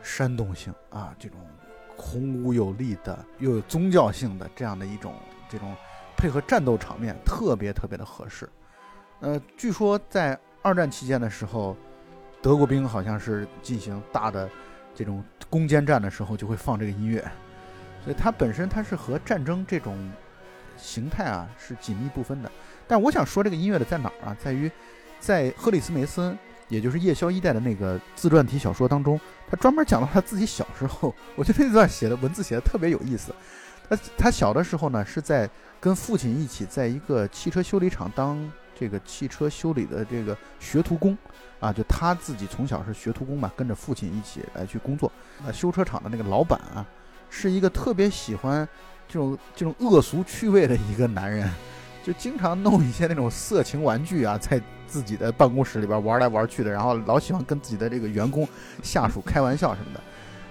[0.04, 1.40] 煽动性啊，这种
[1.96, 5.14] 孔武有力的又有宗教性的这样的一种
[5.48, 5.74] 这种
[6.18, 8.50] 配合战斗场面，特别特别的合适。
[9.22, 11.74] 呃，据说在二战期间的时候，
[12.42, 14.50] 德国兵好像是进行大的
[14.94, 17.22] 这种攻坚战的时候就会放这个音乐，
[18.04, 19.98] 所以它本身它是和战争这种
[20.76, 22.52] 形态啊是紧密不分的。
[22.88, 24.38] 但我想说这个音乐的在哪儿啊？
[24.44, 24.72] 在于
[25.20, 29.20] 在赫里斯梅森，也就是夜宵一代的那个自传体小说当中，
[29.50, 31.14] 他专门讲到他自己小时候。
[31.36, 33.34] 我觉得那段写的文字写的特别有意思。
[33.90, 41.18] 他他小的时候呢，是在跟父亲一起在一个汽车修理厂当这个汽车修理的这个学徒工
[41.60, 45.12] 啊，就他自己从小是学徒工嘛，跟着父亲一起来去工作。
[45.44, 46.86] 那修车厂的那个老板啊，
[47.30, 48.68] 是一个特别喜欢
[49.08, 51.50] 这种这种恶俗趣味的一个男人。
[52.06, 58.48] 就经常弄一些那种色情玩具啊，在自己的办公室里边玩来玩去的，然后老喜欢跟自己的这个员工、
[58.84, 60.00] 下属开玩笑什么的。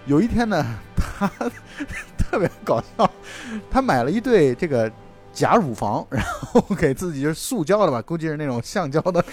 [0.07, 0.67] 有一天呢，
[0.99, 1.31] 他
[2.19, 3.09] 特别搞笑，
[3.71, 4.91] 他买了一对这个
[5.33, 9.25] 假乳房，然后给自己就是塑胶的吧，估计是那种橡胶的，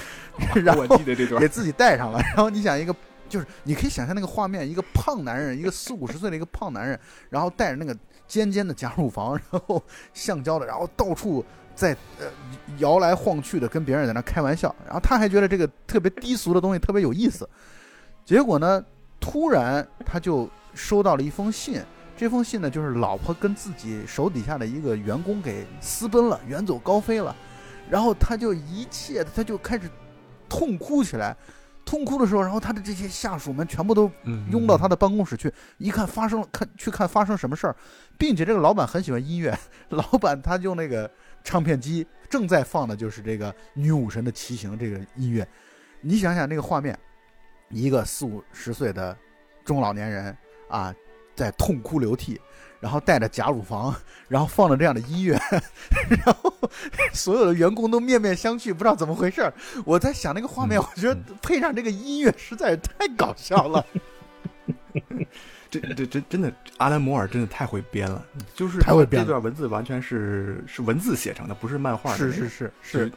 [0.63, 2.19] 然后我记得这段给自己戴上了。
[2.19, 2.95] 然后你想一个，
[3.27, 6.99] 就是你可以想象那个画面，一个胖男人，一个四五十岁的一个胖男人，
[7.31, 11.43] 然后带着那个尖尖的假乳房，然后橡胶的，然后到处。
[11.81, 12.27] 在呃
[12.77, 17.49] 摇来晃去的跟别人在那开玩笑，然后他还觉得这个特别低俗的东西特别有意思，
[18.23, 18.85] 结果呢，
[19.19, 21.81] 突然他就收到了一封信，
[22.15, 27.35] 这封信呢就是老婆跟自己手底下的一个员工给私奔了，远走高飞了，
[27.89, 29.89] 然后他就一切他就开始
[30.47, 31.35] 痛哭起来，
[31.83, 34.11] 痛哭的时候，然后他的这些下属们全部都
[34.51, 37.75] 拥到他的办公室去，一看发生了看去看发生什么事儿，
[38.19, 39.57] 并且这个老板很喜欢音乐，
[39.89, 41.09] 老板他就那个。
[41.43, 45.47] 唱片机正在放的就是这个女武神的骑行这个音乐，
[46.01, 46.97] 你想想那个画面，
[47.69, 49.17] 一个四五十岁的
[49.65, 50.35] 中老年人
[50.69, 50.93] 啊，
[51.35, 52.39] 在痛哭流涕，
[52.79, 53.93] 然后带着假乳房，
[54.27, 55.39] 然后放着这样的音乐，
[56.25, 56.53] 然后
[57.13, 59.51] 所有的员工都面面相觑，不知道怎么回事。
[59.85, 63.85] 我在想那个画面，我觉得配上这个音乐实在是太搞笑了。
[65.71, 72.13] 这这真真的，阿兰摩尔真的太会编了，就是太会编这段文字完全是是文字写成的，不是漫画。
[72.13, 73.11] 是是是是，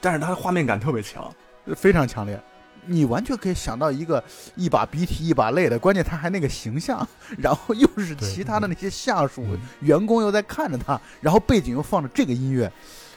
[0.00, 1.30] 但是它的画面感特别强，
[1.76, 2.40] 非常强烈。
[2.86, 12.72] 你完全可以想到一个一把鼻涕一把泪的，关键他还那个形象，然后又是其他的那些下属嗯员工又在看着他，然后背景又放着这个音乐，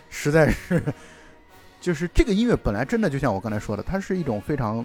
[0.10, 0.84] 实在是，
[1.82, 4.78] 就是这个音乐本来真的就像我刚才说的，它是一种非常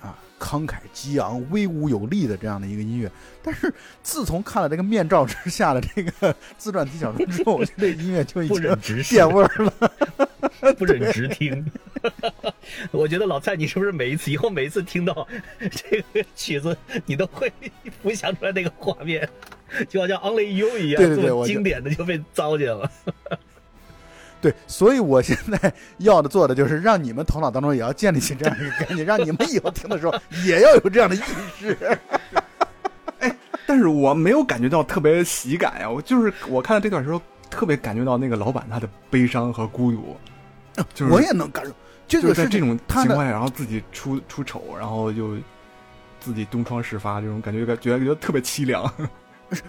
[0.00, 3.10] 啊慷慨激昂、威武有力的这样的一个音乐。
[3.42, 9.72] 但是自从看了这个面罩之下的这个 自传体小说之后，我觉得这音乐就已不经忍直视，变味儿了。
[10.78, 11.64] 不 忍直听。
[12.90, 15.26] 我觉得老蔡，你是不是每一次以后每一次听到
[15.58, 17.50] 这个曲子，你都会
[18.02, 19.28] 浮想出来那个画面，
[19.88, 22.90] 就好像 Only You 一样，对对对经典的就被糟践了。
[24.42, 30.12] 对，所以我现在 要的做的就是让你们头脑当中也要建立起这样一个概念，让你们以后听的时候
[30.44, 31.20] 也要有这样的意
[31.60, 31.78] 识。
[33.20, 40.16] 哎但是我没有感觉到特别喜感呀，我就是我看到这段时候特别感觉到那个老板他的悲伤和孤独，
[40.92, 41.70] 就是我也能感受，
[42.08, 45.36] 这就个是这种情况下，然后自己出出丑，然后又
[46.20, 48.92] 自己东窗事发，这种感觉感觉觉得特别凄凉。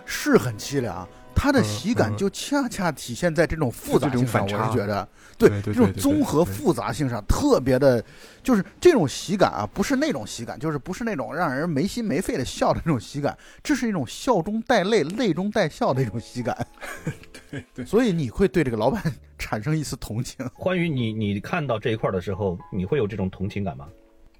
[0.06, 8.04] 是很凄凉，它的嗯喜感嗯就恰恰体现在这种复杂性上，就这种反差我是觉得，对对这种综合复杂性上特别的，
[8.42, 16.56] 就是这种喜感啊，不是那种喜感，就是不是那种让人没心没肺的笑的那种喜感，这是一种笑中带泪、泪中带笑的一种喜感。
[17.52, 19.02] 对对，所以你会对这个老板
[19.38, 20.44] 产生一丝同情。
[20.56, 23.88] 关于，你你看到这一块的时候，你会有这种同情感吗？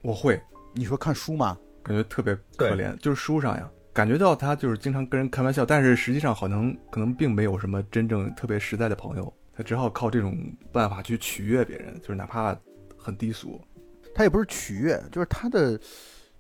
[0.02, 0.42] 我会
[0.74, 1.58] 你说看书吗？
[1.84, 10.36] 感觉特别可怜，就是书上呀，感觉到他就是经常跟人开玩笑，但是实际上可能可能并没有什么真正特别实在的朋友，他只好靠这种
[10.72, 12.58] 办法去取悦别人，就是哪怕
[12.98, 13.62] 很低俗。
[14.16, 15.80] 他也不是取悦，就是他的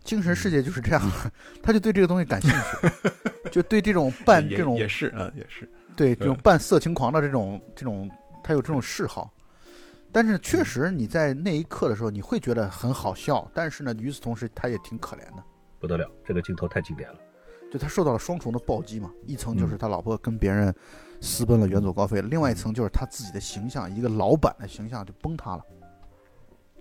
[0.03, 1.11] 精神世界就是这样，
[1.61, 2.89] 他就对这个东西感兴趣，
[3.51, 5.69] 就对这种半这种也是啊，也是。
[5.95, 8.09] 对这种半色情狂的这种这种，
[8.43, 9.31] 他有这种嗜好。
[10.11, 15.43] 但是确实你在那一刻的时候，你会觉得很好笑，但是呢，与此同时他也挺可怜的，
[15.79, 17.15] 不得了，这个镜头太经典了。
[17.73, 20.71] 就他受到了双重的暴击嘛，一层嗯就是他老婆跟别人
[21.19, 25.63] 私奔了，远走高飞了；另外一层就是他自己的形象，一个老板的形象就崩塌了。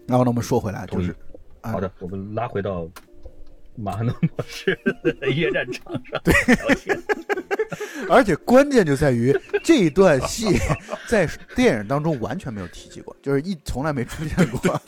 [0.06, 1.16] 然后呢，我们说回来，就是
[1.62, 2.86] 啊好的，我们拉回到
[3.74, 6.20] 马汉诺模式的约战场上。
[6.22, 6.34] 对，
[8.10, 10.44] 而且关键就在于这一段戏
[11.08, 11.26] 在
[11.56, 14.78] 电影当中完全没有提及过，就是一从来没出现过，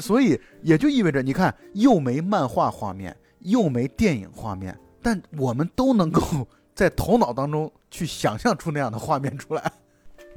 [0.00, 6.20] 所以也就意味着你看又没漫画画面，又没电影画面，但我们都能够
[6.74, 9.72] 在头脑当中去想象出那样的画面出来。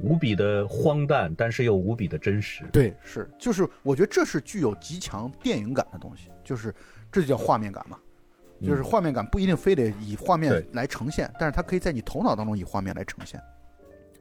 [0.00, 2.64] 无比的荒诞，但是又无比的真实。
[2.70, 6.72] 对，是，就是我觉得这是具有极强电影感的东西，就是
[7.10, 7.98] 这就叫画面感嘛。
[8.60, 13.40] 就是画面感不一定非得以画面来呈现，但是它可以在你头脑当中以画面来呈现。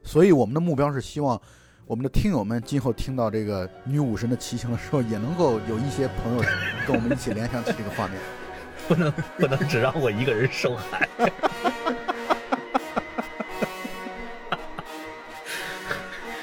[0.03, 1.39] 所以我们的目标是希望
[1.85, 6.43] 我们的听友们今后听到这个女武神的骑行的时候，也能够有一些朋友
[6.87, 8.17] 跟我们一起联想起这个画面。
[8.87, 11.07] 不能不能只让我一个人受害。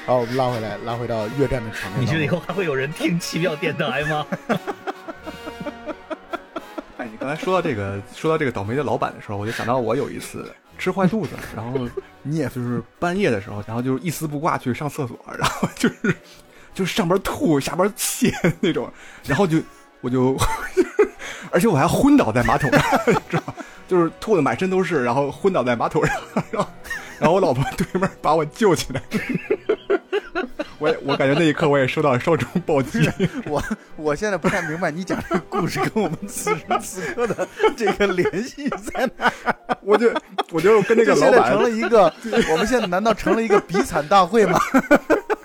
[0.05, 2.01] 好，我们拉回来，拉回到越战的场面。
[2.01, 4.27] 你觉得以后还会有人听奇妙电台吗？
[6.97, 11.89] 哎，你刚才说到这个，说到这个倒霉的老板的时候，我就想到我有一次吃坏肚子，然后
[12.21, 16.15] 你也就是半夜的时候，然后就是一丝不挂去上厕所，然后就是
[16.75, 18.31] 就是上边吐下边泻
[18.61, 18.87] 那种，
[19.25, 19.57] 然后就
[20.01, 20.37] 我就，
[21.55, 23.53] 而且我还昏倒在马桶上，你 知道吗？
[23.87, 26.17] 就是吐的满身都是，然后昏倒在马桶上，
[26.51, 26.69] 然后
[27.17, 29.01] 然后我老婆对面把我救起来。
[30.79, 33.09] 我也我感觉那一刻我也受到了双重暴击，
[33.47, 33.63] 我
[33.95, 39.31] 我现在不太明白你讲这个故事跟我们此时此刻的这个联系在哪。
[39.81, 40.13] 我就
[40.51, 42.13] 我就跟那个老板成了一个，
[42.51, 44.59] 我们现在难道成了一个比惨大会吗？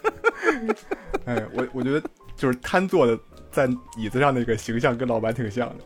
[1.27, 2.03] 哎，我我觉得
[2.35, 3.17] 就是瘫坐的
[3.53, 5.85] 在椅子上那个形象跟老板挺像的。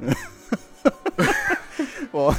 [2.12, 2.34] 我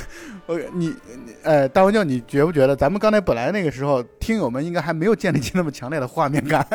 [0.47, 0.95] 我你你
[1.43, 6.65] 呃，大文教，你觉不觉得咱们刚才本来那个时候，听友们应该还没有建立起那么强烈的画面感，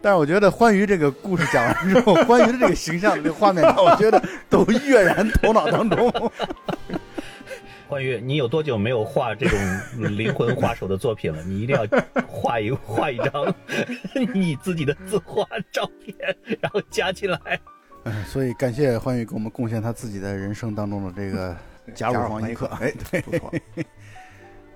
[0.00, 6.10] 但是我觉得欢愉这个故事讲完之后，欢愉的这个形象这个画面感，我觉得都跃然头脑当中。
[7.88, 9.58] 欢愉，你有多久没有画这种
[10.16, 11.40] 灵魂画手的作品了？
[11.44, 11.86] 你一定要
[12.26, 13.54] 画一画一张
[14.34, 16.16] 你自己的自画照片，
[16.60, 17.38] 然后加进来。
[18.06, 21.56] 嗯， 所以感谢欢宇给我们贡献他自己的人生当中的这个
[21.94, 22.66] 加入黄一刻。
[22.66, 23.52] 哎，对，不错。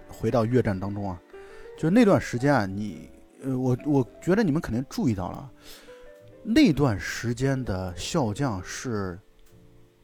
[0.08, 1.20] 回到越战当中啊，
[1.76, 3.08] 就是那段时间啊，你
[3.42, 5.50] 呃，我我觉得你们肯定注意到了，
[6.42, 9.18] 那段时间的笑将是，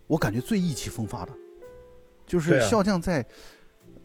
[0.07, 1.33] 我感觉最意气风发的，
[2.25, 3.27] 就是对啊笑将在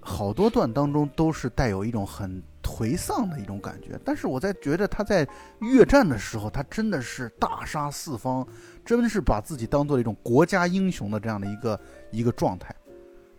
[0.02, 4.00] 好多段当中都是带有一种很颓丧的一种感觉。
[4.04, 5.28] 但是我在觉得他在
[5.60, 8.46] 越战的时候，他真的是大杀四方，
[8.84, 11.80] 真是把自己当做一种国家英雄的这样的一个
[12.12, 12.76] 一个状态。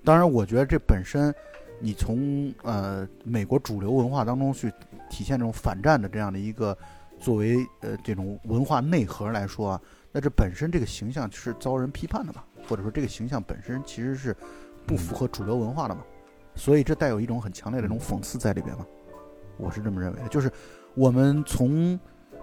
[0.05, 1.35] 当然，我觉得这本身，
[1.81, 4.73] 你从呃美国主流文化当中去
[5.11, 6.77] 体现这种反战的这样的一个
[7.19, 14.37] 作为呃这种文化内核来说啊，那这本身这个形象是遭人批判的嘛，或者说这个形象本身其实是
[14.87, 16.03] 不符合主流文化的嘛，
[16.55, 18.87] 所以这带有一种很强烈的这种讽刺在里边嘛，
[19.57, 20.29] 我是这么认为的。
[20.29, 20.51] 就是
[20.95, 21.99] 我们从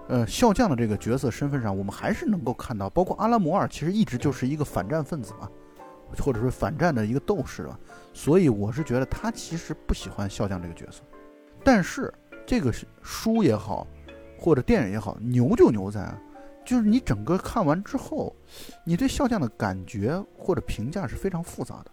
[0.07, 5.49] 呃笑匠的这个角色身份上，我们还是能够看到，包括阿拉摩尔其实一直就是一个反战分子嘛，
[6.17, 7.79] 或者说反战的一个斗士吧，
[8.13, 11.01] 所以我是觉得他其实不喜欢笑匠这个角色，
[11.63, 12.11] 但是
[12.45, 13.85] 这个书也好，
[14.39, 16.19] 或者电影也好，牛就牛在啊。
[16.65, 18.35] 就是你整个看完之后，
[18.83, 21.91] 你对笑匠的感觉或者评价是非常复杂的。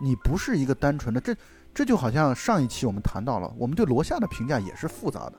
[0.00, 1.36] 你不是一个单纯的，这
[1.74, 5.34] 这就好像上一期我们谈到了，我们对罗夏的评价也是复杂的，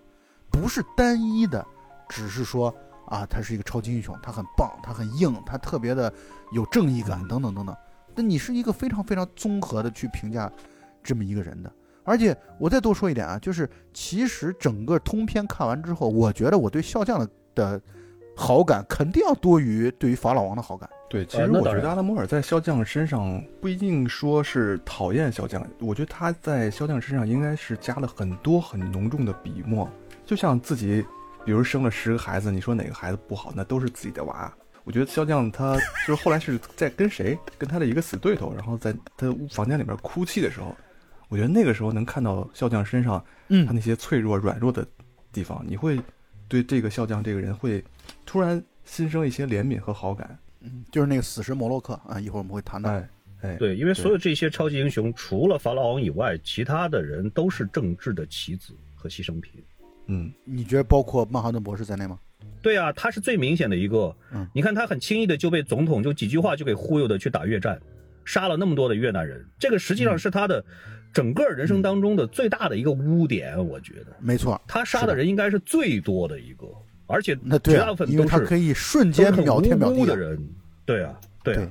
[0.50, 1.66] 不是单一的，
[2.08, 2.74] 只是说
[3.08, 6.14] 啊，他是一个超级英雄，他很棒，他很硬，他特别的
[6.52, 7.76] 有正义感等等等等。
[8.16, 10.52] 那你是一个非常非常综合的去评价
[11.04, 11.72] 这么一个人的。
[12.04, 17.82] 而且我再多说一点啊，就是其实整个通篇看完之后，我觉得我对笑匠的的。
[18.34, 20.90] 好感肯定要多于对于法老王的好感。
[21.12, 29.90] 对，其实我觉得阿拉摩尔在肖将身上不一定说是讨厌肖将，我觉得他在肖将身上应该是加了很多很浓重的笔墨，
[30.26, 31.06] 就像自己，
[31.44, 34.50] 比如生了十个孩子，你说哪个孩子不好，那都是自己的娃。
[34.86, 35.76] 我觉得肖将他
[36.08, 40.74] 就是后来是在跟谁，跟他的一个死对头，然后在他房间里面哭泣的时候，
[41.28, 44.88] 我觉得那个时候能看到肖将身上，嗯，他那些脆弱软弱的
[45.34, 46.00] 地方，你会
[46.48, 47.84] 对这个肖将这个人会。
[48.26, 52.90] 突然心生一些怜悯和好感，嗯，就是那个死神摩洛克啊，一会儿我们会谈到。
[53.42, 59.64] 哎，对，因为所有这些超级英雄，除了法老王以外，其他的人都是政治的棋子和牺牲品。
[60.06, 62.20] 嗯，你觉得包括曼哈顿博士在内吗？
[62.62, 64.16] 对啊，他是最明显的一个。
[64.32, 67.82] 嗯，你看他很轻易的就被总统就几句话就给忽悠的去打越战，
[68.24, 70.64] 杀了那么多的越南人，这个实际上是他的
[71.12, 74.16] 整个人生当中的最大的一个污点，我觉得。
[74.20, 76.68] 没错，他杀的人应该是最多的一个。
[77.12, 80.40] 而且那绝大部分都是可以瞬间秒天秒地的人，
[80.86, 81.68] 对啊，对啊，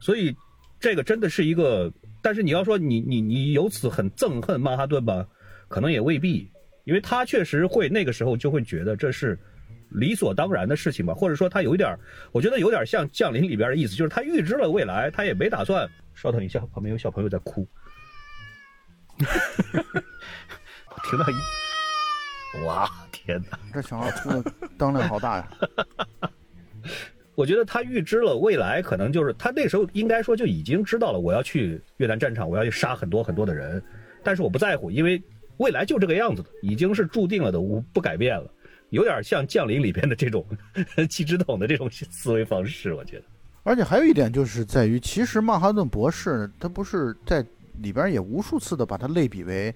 [0.00, 0.34] 所以
[0.78, 1.92] 这个真的是一个。
[2.22, 5.26] 但是你要说你你你由此很憎恨曼哈顿吧，
[5.68, 6.50] 可能也未必，
[6.84, 9.38] 因为他确实会那个时候就会觉得这是
[9.90, 11.94] 理所当然的事情吧，或者说他有一点，
[12.32, 15.86] 我觉得有点像降临里边的意思，就是他预知了未来，他也没打算。
[16.14, 17.68] 稍等一下，旁边有小朋友在哭，
[19.20, 19.26] 我
[21.04, 22.90] 听到一，哇。
[23.24, 25.48] 天哪，这小孩出的当量好大呀！
[27.34, 33.82] 我觉得他预知了未来，可能就是他那时候应该说就已经知道了，我要去越南战场，我要去杀很多很多的人，
[34.22, 35.20] 但是我不在乎，因为
[35.56, 38.50] 未来就这个样子的，已经是注定了的，我不改变了，
[38.90, 40.46] 有点像《降临》里边的这种
[41.08, 43.24] 气质桶的这种思维方式，我觉得。
[43.62, 47.44] 而且还有一点就是在于，其实曼哈顿博士他不是在
[47.80, 49.74] 里边也无数次的把他类比为。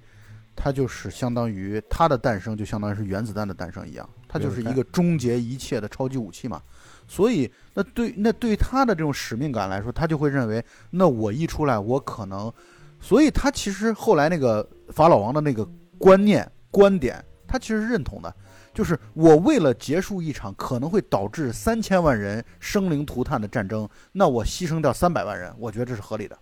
[0.61, 6.61] 它就是相当于它的诞生，就相当于是原子弹的诞生一样，它就是一个终结一切的超级武器嘛。
[7.06, 12.52] 所以，那对那对他的这种使命感来说，他就会认为，那我一出来，我可能，
[13.00, 18.34] 所以他其实后来那个法老王的那个观念观点，他其实认同的，
[18.74, 26.38] 就是我为了结束一场可能会导致三千万人生灵涂炭的战争，那我牺牲掉三百万人，我觉得这是合理的。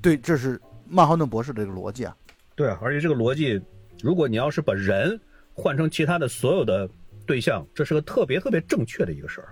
[0.00, 0.58] 对，这是
[0.88, 2.16] 曼哈顿博士的这个逻辑啊。
[2.56, 3.60] 对啊，而且这个逻辑，
[4.02, 5.20] 如果你要是把人
[5.54, 6.88] 换成其他的所有的
[7.26, 9.48] 对象，这是个特别特别正确的一个事儿。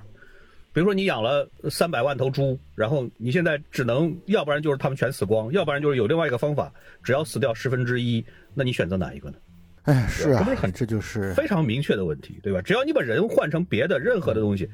[0.72, 8.24] 比如说你养了三百万头猪，然后你现在只能，要不然就是他们全死光，要不然就是有另外一个方法，只要死掉十分之一，
[8.54, 9.36] 那你选择哪一个呢？
[9.82, 12.62] 哎，是啊，这不是很这就是非常明确的问题，对吧？
[12.62, 14.68] 只要你把人换成别的任何的东西，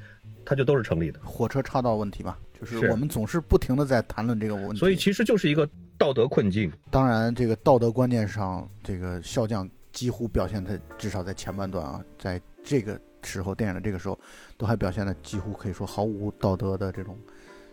[0.45, 1.19] 它就都是成立的。
[1.25, 5.69] 火车岔道问题嘛，就是我们总是不停的在谈论这个问题，所以其实就是一个。
[6.01, 14.19] 道德困境，当然，这个道德观念上，这个笑匠几乎表现的，至少在前半段啊，在这个时候，电影的这个时候，
[14.57, 17.19] 都还表现的几乎可以说毫无道德的这种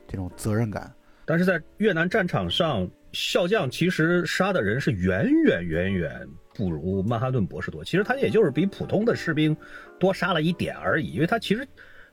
[0.05, 0.93] 这种责任感。
[1.23, 7.81] 但是在越南战场上，笑匠其实杀的人是远远远远不如曼哈顿博士多。
[7.81, 9.55] 其实他也就是比普通的士兵
[9.97, 11.65] 多杀了一点而已，因为他其实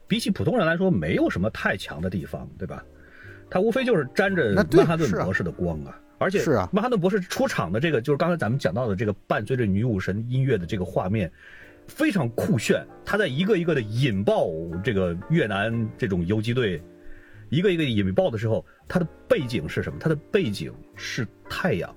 [0.06, 2.84] 比起普通人来说，没有什么太强的地方，对吧？
[3.50, 6.00] 他无非就是沾着曼哈顿博士的光啊。
[6.24, 11.30] 而且是啊，曼哈顿博士出场的这个，就是刚才咱们讲到的这个伴随着女武神音乐的这个画面，
[11.86, 12.82] 非常酷炫。
[13.04, 14.48] 他在一个一个的引爆
[14.82, 16.82] 这个越南这种游击队，
[17.50, 19.98] 一个一个引爆的时候，他的背景是什么？
[20.00, 21.94] 他的背景是太阳，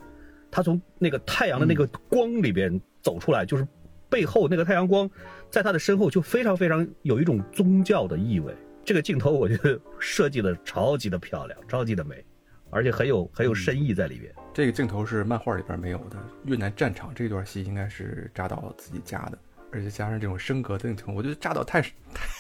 [0.52, 3.66] 他从那个太阳的那个光里边走出来，就是
[4.10, 5.10] 背后那个太阳光，
[5.50, 8.54] 在他的身后就非常非常有一种宗教的意味。
[8.84, 12.24] 这个镜头我觉得设计的超级的漂亮，超级的美，
[12.70, 14.34] 而且很有很有深意在里边。
[14.54, 16.18] 这个镜头是漫画里边没有的。
[16.46, 19.38] 越南战场这段戏应该是扎导自己加的，
[19.72, 21.82] 而且加上这种升格的镜头，我觉得扎导太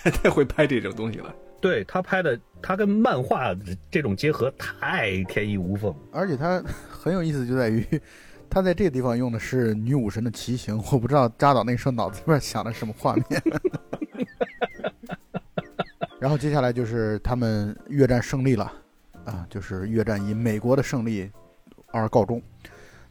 [0.03, 1.33] 太太会拍这种东西了。
[1.59, 3.55] 对他拍的，他跟漫画
[3.89, 5.93] 这种结合太天衣无缝。
[6.11, 7.85] 而且他很有意思，就在于
[8.49, 13.25] 他在这个地方用的是女武神的骑行，我不知道扎导那时候脑子里面想的什么画面。
[16.19, 18.71] 然后接下来就是他们越战胜利了，
[19.27, 21.29] 啊，就是越战以美国的胜利
[21.91, 22.41] 而告终。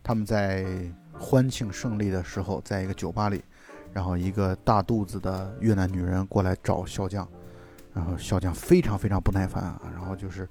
[0.03, 0.65] 他们在
[1.13, 3.45] 欢庆胜利的时候，在一个酒吧里，
[3.93, 7.29] 然后一个大肚子的越南女人过来找小将，
[7.93, 10.49] 然后小将非常非常不耐烦啊，然后就是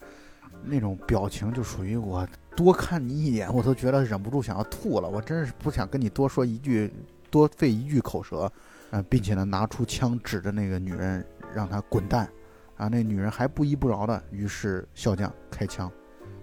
[0.63, 6.93] 那种表情就属于我多看你一眼，我都觉得忍不住想要吐了，我真是不想跟你多说一句，
[7.31, 8.51] 多费一句口舌，
[8.91, 12.29] 呃，并且呢拿出枪指着那个女人，让她滚蛋。
[12.77, 15.91] 啊，那女人还不依不饶的，于是笑将开枪，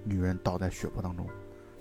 [0.04, 1.26] 女人倒在血泊当中，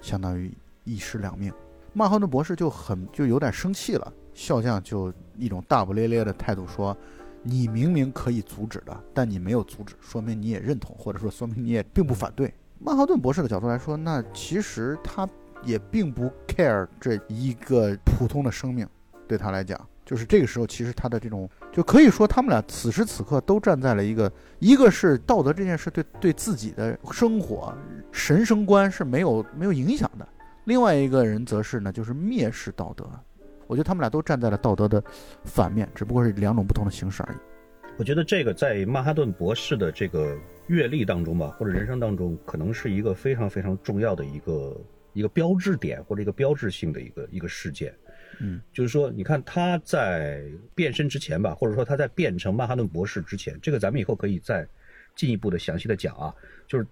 [0.01, 0.51] 相当于
[0.83, 1.53] 一尸两命。
[1.93, 6.95] 曼哈顿博士就很就有点生气了，笑将就一种大不咧咧的态度说
[7.43, 15.27] ：“你明明可以阻止的，但你没有阻止，说明你也认同，或者说说明你也并不反对。”曼哈顿博士的角度来说，那其实他
[15.63, 18.87] 也并不 care 这一个普通的生命，
[19.27, 19.79] 对他来讲。
[20.03, 27.73] 就是这个时候，其实他的这种就可以说，他们俩此时此刻都站在了一个，一个是道德这件事对对自己的生活
[28.11, 30.27] 神圣观是没有没有影响的，
[30.65, 33.09] 另外一个人则是呢，就是蔑视道德。
[33.67, 35.01] 我觉得他们俩都站在了道德的
[35.45, 37.37] 反面，只不过是两种不同的形式而已。
[37.97, 44.75] 我觉得这个在曼哈顿博士的这个阅历当中吧，或者人生当中，可能是一个非常非常重要的一个
[45.13, 47.93] 一个标志点或者一个标志性的一个一个事件。
[48.43, 54.67] 嗯，就是说，你看他在变身之前吧，或者说他在变成曼哈顿博士之前，这个咱们以后可以再
[55.15, 56.33] 进一步的详细的讲啊。
[56.67, 56.87] 就是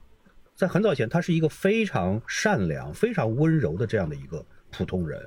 [0.53, 5.19] 在很早前，他是一个非常善良、非常温柔的这样的一个普通人。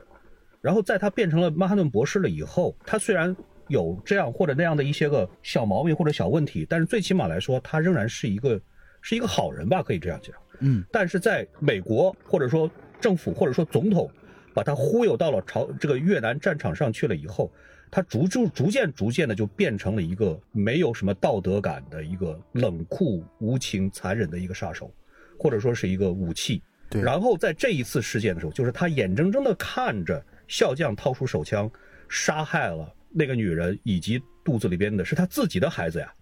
[0.61, 3.35] 然后在他变成了曼哈顿博士了以后，他虽然
[3.67, 8.61] 有这样或者那样的一些个小毛病或者小问题，但是最起码来说，他仍然是一个
[9.01, 10.37] 是一个好人吧，可以这样讲。
[10.61, 12.71] 嗯，但是在美国或者说
[13.01, 14.09] 政府或者说总统。
[14.55, 17.53] 把他忽悠到了朝这个越南战场上去了以后，
[17.91, 24.93] 他逐就逐渐逐渐的就变成了一个没有什么道德感的一个冷酷无情残忍的一个杀手，
[25.39, 26.63] 或者说是一个武器。
[26.89, 27.03] 对。
[27.03, 31.71] 然后在这一次事件的时候，就是他眼睁睁的看着笑将掏出手枪，
[32.09, 36.13] 杀害了那个女人以及肚子里边的是他自己的孩子呀。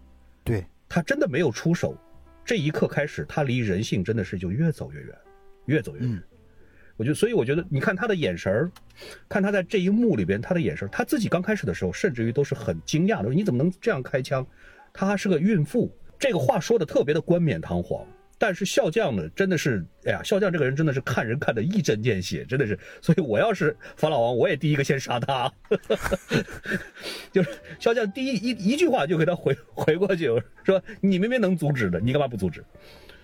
[0.44, 0.64] 对。
[0.92, 1.96] 他真的没有出手，
[2.44, 5.14] 这一刻开始，他离人性真的是就越走越远，
[5.66, 6.22] 越走越远。
[7.00, 8.70] 我就，所以我觉得，你看他的眼神儿，
[9.26, 14.46] 看他在这一幕里边，他的眼神他自己刚开始的时候，甚至于都是很惊讶的，你怎么能这样开枪？
[14.92, 18.06] 她是个孕妇，这个话说的特别的冠冕堂皇。
[18.36, 22.78] 但是笑匠呢，真的是，哎呀，笑匠这个人真的是看人看的一针见血，真的是。
[23.00, 25.50] 所以我要是法老王，我也第一个先杀他。
[27.32, 27.48] 就是
[27.78, 30.26] 笑匠第一一一句话就给他回回过去，
[30.64, 32.62] 说你明明能阻止的，你干嘛不阻止？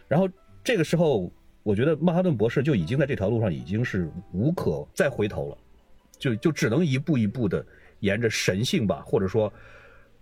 [0.08, 0.26] 然后
[0.64, 1.30] 这个时候。
[1.66, 5.58] 我觉得曼哈顿博士就已经在这条路上已经是无可再回头了，
[6.16, 7.66] 就就只能一步一步的
[7.98, 9.52] 沿着神性吧，或者说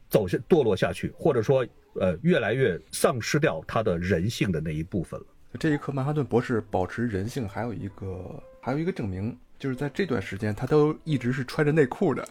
[0.09, 1.66] 走下堕落下去，或者说
[2.01, 5.26] 呃越来越丧失掉他的人性的那一部分了。
[5.61, 12.22] 这一刻，曼哈顿博士保持人性，还有一个还有一个证明，就是在这段时间他都一直是穿着内裤的。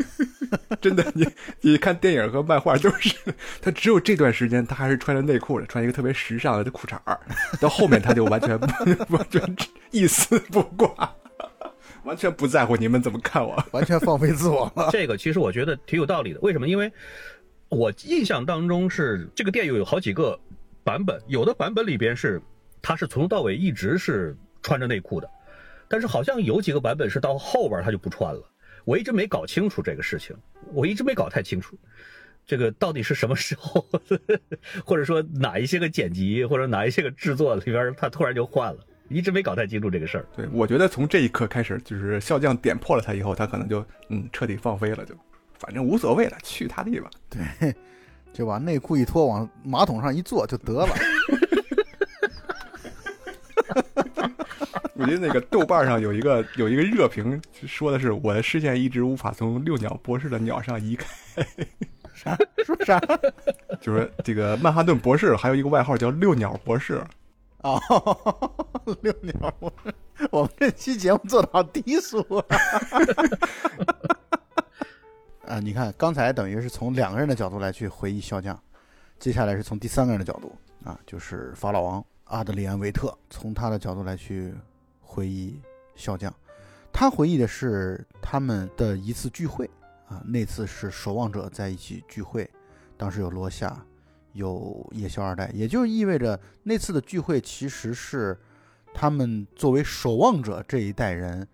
[0.78, 1.26] 真的，你
[1.62, 3.16] 你看电影和漫画都是
[3.62, 7.18] 他，只有这段时间他还是穿着内裤的，穿一个特别时尚的裤衩儿。
[7.62, 8.66] 到后面他就完全不
[9.16, 9.56] 完全
[9.90, 11.16] 一丝不挂，
[12.04, 14.90] 完全不在乎你们怎么看我，完全放飞自我了。
[14.92, 16.40] 这个其实我觉得挺有道理的。
[16.40, 16.68] 为什么？
[16.68, 16.92] 因为
[17.70, 20.38] 我印象当中是这个电影有好几个
[20.84, 22.38] 版本，有的版本里边是
[22.82, 25.30] 他是从头到尾一直是穿着内裤的，
[25.90, 28.40] 但是好像有几个版本是到后边他就不穿了。
[28.84, 30.36] 我一直没搞清楚这个事情，
[30.72, 31.76] 我一直没搞太清楚，
[32.46, 33.84] 这个到底是什么时候，
[34.86, 38.78] 或者说哪一些个剪辑或者哪一些个制作里边，他突然就换了，
[39.08, 40.26] 一直没搞太清楚这个事儿。
[40.36, 45.14] 对，我觉得从这一刻开始，就是笑匠点破了他以后，他可能就嗯彻底放飞了，就
[45.58, 47.10] 反正无所谓了，去他地吧。
[47.28, 47.74] 对，
[48.32, 50.94] 就把内裤一脱，往马桶上一坐就得了。
[55.00, 61.06] 我觉得那个豆瓣上有一个有一个热评，说的是我的视线一直无法从六鸟博士的鸟上移开。
[62.12, 62.36] 啥？
[62.66, 63.00] 说啥？
[63.80, 67.02] 就是这个曼哈顿博士还有一个外号叫六鸟博士。
[67.62, 67.80] 哦，
[69.00, 69.94] 六鸟，博士
[70.30, 72.44] 我们这期节目做的好低俗啊！
[75.56, 78.58] 啊，你看，刚才等于是从两个人的角度来去回忆笑匠，
[79.18, 84.54] 接下来是从第三个人的角度啊，就是法老王阿德里安维特，从他的角度来去
[85.10, 85.60] 回忆
[85.96, 86.32] 笑匠。
[86.92, 89.68] 他回忆的是他们的一次聚会
[90.06, 92.48] 啊，那次是守望者在一起聚会，
[92.96, 93.84] 当时有罗夏，
[94.34, 98.38] 有夜宵二代，也就意味着那次的聚会其实是
[98.94, 101.46] 他们作为守望者这一代人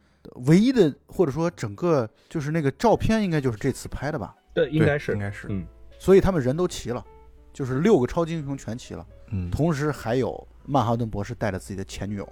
[0.46, 4.34] 唯一的，或者说整个就是那个照片，应该就是这次拍的吧。
[4.54, 5.66] 对，应该是应该是，嗯，
[5.98, 7.04] 所以他们人都齐了，
[7.52, 12.26] 就是六个超级英雄全齐了，嗯，同时还有曼哈顿博士带着自己的前女友，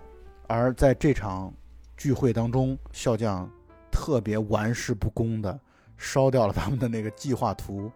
[0.47, 1.53] 而在这场
[1.97, 3.51] 聚会当中，笑匠
[3.91, 5.59] 特别玩世不恭的
[5.97, 7.91] 烧掉了他们的那个计划图，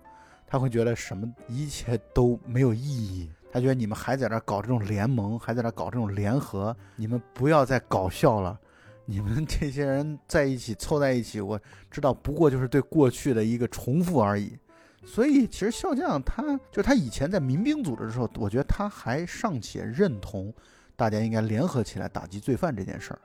[0.46, 3.30] 他会觉得什么一切都没有意义。
[3.50, 8.58] 他觉得你们还在那搞这种联盟，还在那搞这种联合，你们不要再搞笑了。
[9.04, 11.58] 你们这些人在一起凑在一起，我
[11.90, 14.56] 知道不过就是对过去的一个重复而已。
[15.04, 20.52] 所以其实笑匠他就他以前在民兵组织的时候，我觉得他还尚且认同
[20.98, 23.20] 大家应该联合起来打击罪犯这件事儿。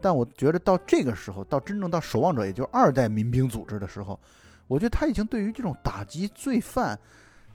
[0.00, 4.18] 但我觉得到这个时候，到真正到守望者，也就是二代民兵组织的时候，
[4.66, 6.98] 我觉得他已经对于这种打击罪犯、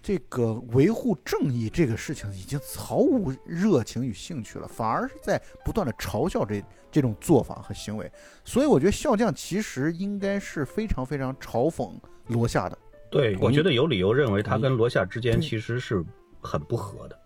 [0.03, 8.11] 这个维护正义这个事情已经毫无热情与兴趣了，反而是在不断的嘲笑这这种做法和行为。
[8.43, 11.91] 所以我觉得笑匠其实应该是非常非常嘲讽
[12.27, 12.77] 罗夏的，
[13.09, 16.05] 对，我觉得有理由认为他跟罗夏之间其实是
[16.39, 17.19] 很不和的。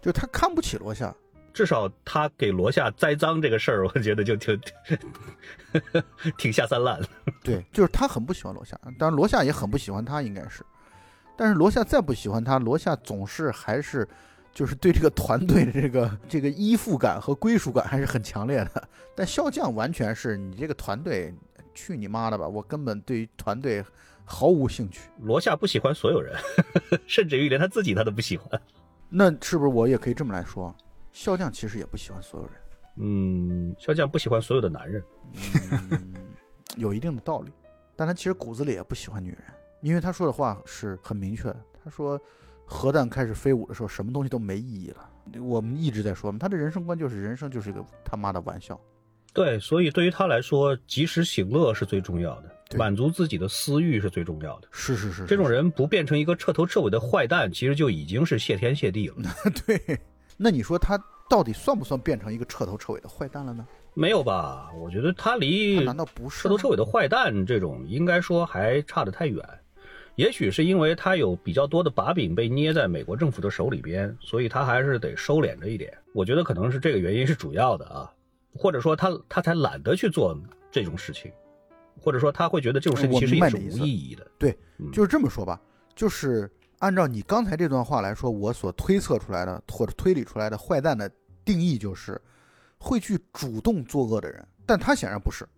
[0.00, 1.12] 就他看不起罗夏。
[1.52, 4.60] 至少他给罗夏栽赃这个事儿， 我觉得就挺
[6.38, 7.08] 挺下三滥的。
[7.42, 10.64] 对，就是他很不喜欢罗夏，当然罗夏也很不喜欢他，应该是。
[11.36, 14.06] 但是罗夏再不喜欢他，罗夏总是还是
[14.52, 18.88] 就是对这个团队的这个这个依附感和归属感还是很强烈的。
[19.14, 21.34] 但笑匠完全是你这个团队，
[21.74, 22.46] 去你妈的吧！
[22.46, 23.84] 我根本对于团队
[24.24, 25.08] 毫无兴趣。
[25.20, 26.34] 罗夏不喜欢所有人，
[27.06, 28.60] 甚至于连他自己他都不喜欢。
[29.08, 30.74] 那是不是我也可以这么来说？
[31.12, 32.54] 笑匠其实也不喜欢所有人，
[32.96, 35.02] 嗯，笑匠不喜欢所有的男人。
[35.90, 36.14] 嗯，
[36.76, 37.52] 有一定的道理。
[37.94, 39.44] 但他其实骨子里也不喜欢女人，
[39.82, 41.60] 因为他说的话是很明确的。
[41.84, 42.20] 他说，
[42.64, 45.08] 核弹开始飞舞的时候，什么东西都没意义了。
[45.40, 48.80] 我们一直在说嘛，他的人生观就是人生就是一个他妈的玩笑。
[49.34, 54.68] 对，所以对于他来说，及时行乐是最重要的，满足自己的私欲是最重要的。
[54.70, 59.16] 是是是，这种人不变成一个彻头彻尾的坏蛋，其实就已经是谢天谢地了。
[59.66, 60.00] 对。
[60.36, 63.66] 那你说他到底算不算变成一个彻头彻尾的坏蛋了呢？
[63.94, 64.70] 没有吧？
[64.74, 69.46] 我觉得他离难道不是彻头彻尾的坏蛋这种，应该说还差得太远。
[70.16, 75.92] 也许是因为他有比较多的把柄被捏在美国政府的手里边，所以他还是得收敛着一点。
[76.12, 78.12] 我觉得可能是这个原因是主要的啊，
[78.54, 80.38] 或者说他他才懒得去做
[80.70, 81.32] 这种事情，
[81.98, 84.26] 或者说他会觉得这种事情其实也是无意义的。
[84.38, 85.58] 对嗯，就是这么说吧，
[85.94, 86.50] 就是
[86.82, 91.08] 按照你刚才这段话来说，我所推测出来的或者推理出来的坏蛋的
[91.44, 92.20] 定义就是
[92.76, 95.48] 会去主动作恶的人，但他显然不是，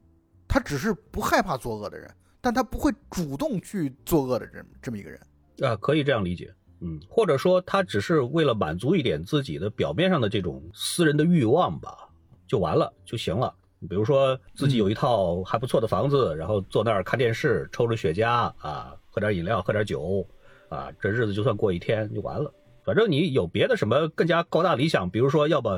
[0.47, 5.19] 他只是不害怕作恶的人，但他不会主动去作恶的人这么一个人。
[5.63, 12.07] 啊，可以这样理解，嗯，或者说他只是为了满足一点自己的表面上的这种私人的欲望吧，
[12.47, 13.55] 就完了就行了。
[13.89, 20.27] 比如说自己有一套还不错的房子，然后坐那儿看电视，抽着雪茄啊，喝点饮料，喝点酒，
[20.69, 22.53] 啊，这日子就算过一天就完了。
[22.83, 25.71] 反正你有别的什么更加高大理想，比如说要把，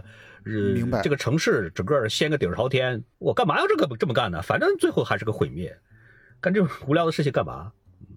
[0.44, 4.42] 呃明白，这个城市整个掀个底儿朝天，我干嘛要这个这么干呢？
[4.42, 5.76] 反正最后还是个毁灭，
[6.40, 7.72] 干这种无聊的事情干嘛？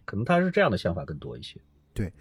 [0.06, 1.60] 可能他是这样的想法更多一些。
[1.94, 2.12] 对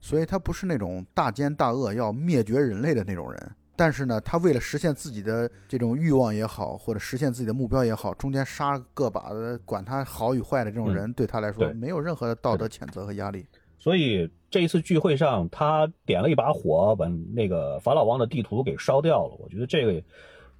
[0.00, 3.52] 所以他不是那种大奸大恶要灭绝人类的那种人。
[3.78, 13.46] 但是呢，他为了实现自己的这种欲望也好，或者实现自己的目标也好，中间杀个把的，管他好与坏的这种人，对他来说没有任何的道德谴责和压力。
[13.78, 19.36] 所以这一次聚会上，他点了一把火，把那个法老王的地图给烧掉了。
[19.38, 20.02] 我觉得这个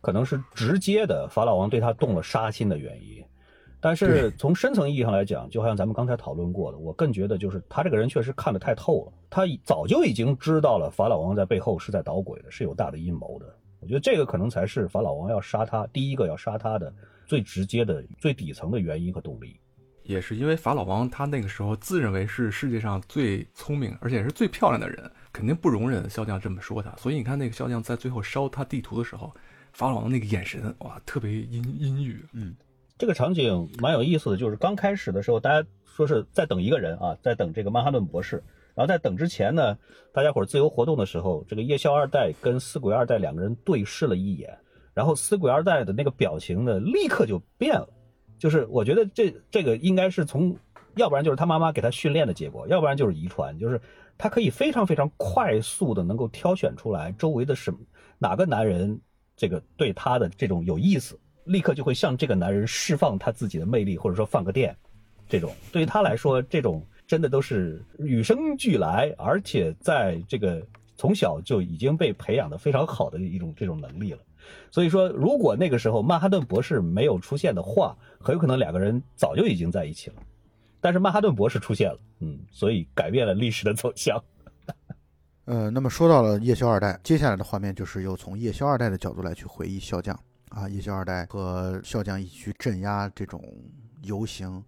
[0.01, 3.25] 可能是直接的法老王对他动了杀心的原因。
[3.81, 13.47] 但是从深层意义上来讲，就好像咱们刚才讨论过的，我更觉得就是他这个人确实看得太透了，他早就已经知道了法老王在背后是在捣鬼的，是有大的阴谋的。
[13.81, 16.93] 我觉得这个可能才是法老王要杀他第一个要杀他的
[17.27, 19.61] 最直接的、最底层的原因和动力。
[20.07, 26.91] 也是因为法老王他那个时候自认为是世界上最聪明而且是最漂亮的人，肯定不容忍肖将这么说他。
[26.97, 29.33] 所以你看那个肖将在最后烧他地图的时候，
[29.73, 32.25] 法老王那个眼神哇，特别阴阴郁。
[32.33, 32.55] 嗯
[32.99, 38.43] 这个场景蛮有意思的，就是刚开始的时候，大家说是在等一个人啊，在等这个曼哈顿博士。
[38.75, 39.77] 然后在等之前呢，
[40.13, 44.59] 大家伙儿自由活动的时候，这个夜宵二代跟死鬼二代两个人对视了一眼，
[44.95, 47.89] 然后死鬼二代的那个表情呢，立刻就变了。
[48.39, 50.57] 就是我觉得这这个应该是从，
[50.97, 53.81] 要不然就是他妈妈给他训练的结果，要不然就是遗传，就是
[54.19, 57.75] 他可以非常非常快速的能够挑选出来周围的什
[58.19, 59.01] 哪个男人
[59.37, 64.77] 这个对他的这种有意思，立刻就会向这个男人释放他自己的魅力，或者说放个电，
[65.29, 70.67] 这种对于他来说，这种真的都是与生俱来，而且在这个
[70.97, 74.19] 从小就已经被培养的非常好的一种这种能力了。
[74.71, 80.17] 所以说，如果那个时候曼哈顿博士没有出现的话，很有可能两个人早就已经在一起了。
[80.81, 84.23] 但是曼哈顿博士出现了，嗯，所以改变了历史的走向。
[85.47, 90.19] 呃，那么说到了夜宵二代，接下来的画面就是又从夜宵二代的角度来去回忆笑匠
[90.51, 93.43] 啊，夜宵二代和笑匠一起去镇压这种
[94.03, 94.63] 游行、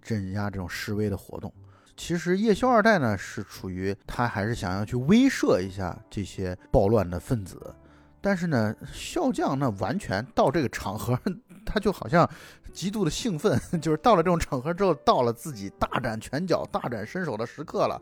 [0.00, 1.52] 镇压这种示威的活动。
[1.96, 7.74] 其实夜宵二代呢是处于他还是想要去威慑一下这些暴乱的分子，
[8.22, 11.18] 但是呢，笑匠那完全到这个场合，
[11.66, 12.26] 他就好像
[12.72, 18.00] 极度的兴奋， 就是到了这种场合之后，到了自己大展拳脚、大展身手的时刻了。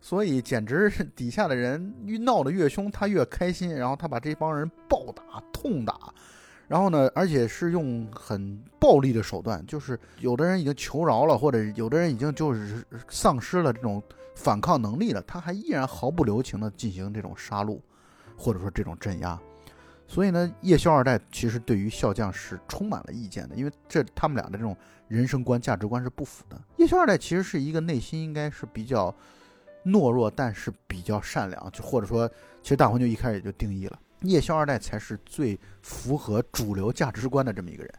[0.00, 3.74] 所以简直是底下的人越闹得越凶，他越开心。
[3.74, 5.98] 然后他把这帮人暴打、痛打，
[6.68, 14.00] 然后呢，而且是用很暴力的手段，就是有的人已经求饶了，或者有的人已经就是丧失了这种
[14.36, 17.80] 反抗能力了，他还依然毫不留情地进行这种杀戮，
[18.36, 19.36] 或者说这种镇压。
[20.08, 26.60] 所以呢，夜宵二代其实对于笑匠是充满了意见的，因为这他们俩的这种人生观、价值观是不符的。
[26.78, 29.14] 夜宵二代其实是一个内心应该是比较。
[29.84, 32.28] 懦弱，但是比较善良，就或者说，
[32.62, 37.94] 其实大黄就一开始也就定义了，夜宵二代才是最符合主流价值观的这么一个人，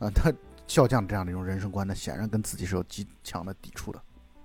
[0.00, 0.32] 啊，他
[0.66, 4.02] 笑匠这样的一种人生观呢，显然跟自己是有极强的抵触的。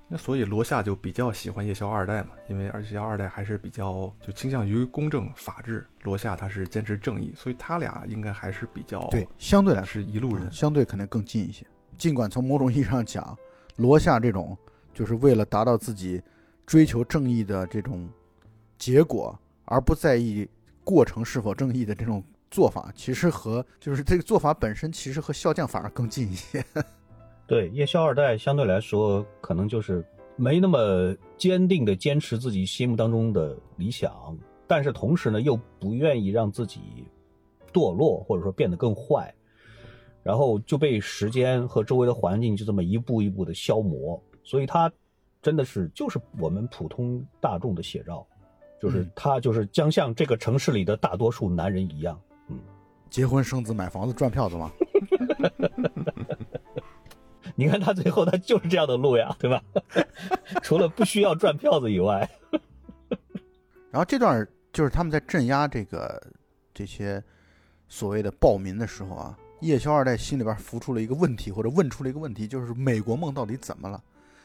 [0.10, 11.66] 那所以罗夏就比较喜欢夜宵二代嘛，因为夜宵二代还是比较就倾向于公正法治，罗夏他是坚持正义，所以他俩应该还是比较对，相对来说是一路人，相对可能更近一些。
[11.98, 13.38] 尽管从某种意义上讲，
[13.76, 14.58] 罗夏这种
[14.94, 16.22] 就是为了达到自己。
[16.66, 18.08] 追求正义的这种
[18.78, 19.36] 结果，
[19.66, 20.48] 而不在意
[20.84, 26.64] 过程是否正义的这种做法，其实和就是这个做法本身，其实和笑匠反而更近一些。
[27.50, 34.38] 对，夜宵二代相对来说，可能就是没那么坚定的坚持自己心目当中的理想，
[34.68, 36.80] 但是同时呢，又不愿意让自己
[37.74, 39.34] 堕落，或者说变得更坏，
[40.22, 44.90] 然后就被时间和周围的环境就这么一步一步的消磨，所以他。
[45.42, 48.28] 真的是就是我们普通大众的写照，
[48.82, 52.20] 就是他就是将像这个城市里的大多数男人一样，
[52.50, 52.60] 嗯，
[53.10, 54.70] 结婚生子买房子赚票子吗？
[57.60, 59.62] 你看他最后他就是这样的路呀，对吧？
[60.64, 62.30] 除了不需要赚票子以外，
[63.92, 66.22] 然后这段就是他们在镇压这个
[66.74, 67.22] 这些
[67.90, 74.02] 所谓的暴民的时候啊，夜宵二代心里边浮出了一个问题，或者问出了一个问题，就是美国梦到底怎么了？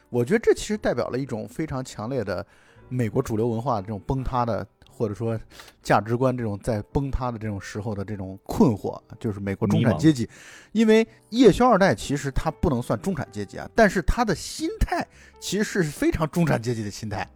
[0.09, 2.45] 我觉得这其实代表了一种非常强烈的
[2.89, 5.39] 美国主流文化的这种崩塌的，或者说
[5.83, 10.29] 价值观这种在崩塌的这种时候的这种困惑，就是美国中产阶级。
[10.73, 15.07] 因为夜宵二代其实他不能算中产阶级啊，但是他的心态
[15.41, 17.29] 其实是非常中产阶级的心态，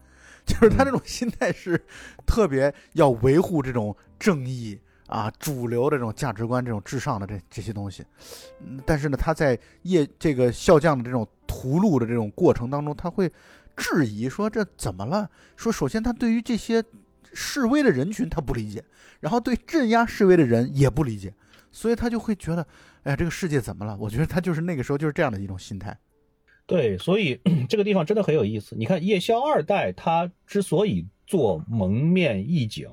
[0.47, 1.79] 就是他这种心态是
[2.25, 8.05] 特别要维护这种正义啊、主流的这种价值观、这种至上的这这些东西。
[8.61, 11.27] 嗯，但是呢，他在夜这个笑匠的这种。
[11.51, 13.29] 屠戮的这种过程当中，他会
[13.75, 16.85] 质疑说：“这怎么了？”说首先他对于这些
[17.33, 18.85] 示威的人群他不理解，
[19.21, 21.35] 然后对镇压示威的人也不理解，
[21.71, 22.67] 所以他就会觉得
[23.05, 25.97] ：“哎呀，这个世界怎么了？”我觉得他就是那个时候就是这样的一种心态。
[26.67, 28.77] 对，所以 这个地方真的很有意思。
[28.77, 32.89] 你看夜宵二代他之所以做蒙面义警，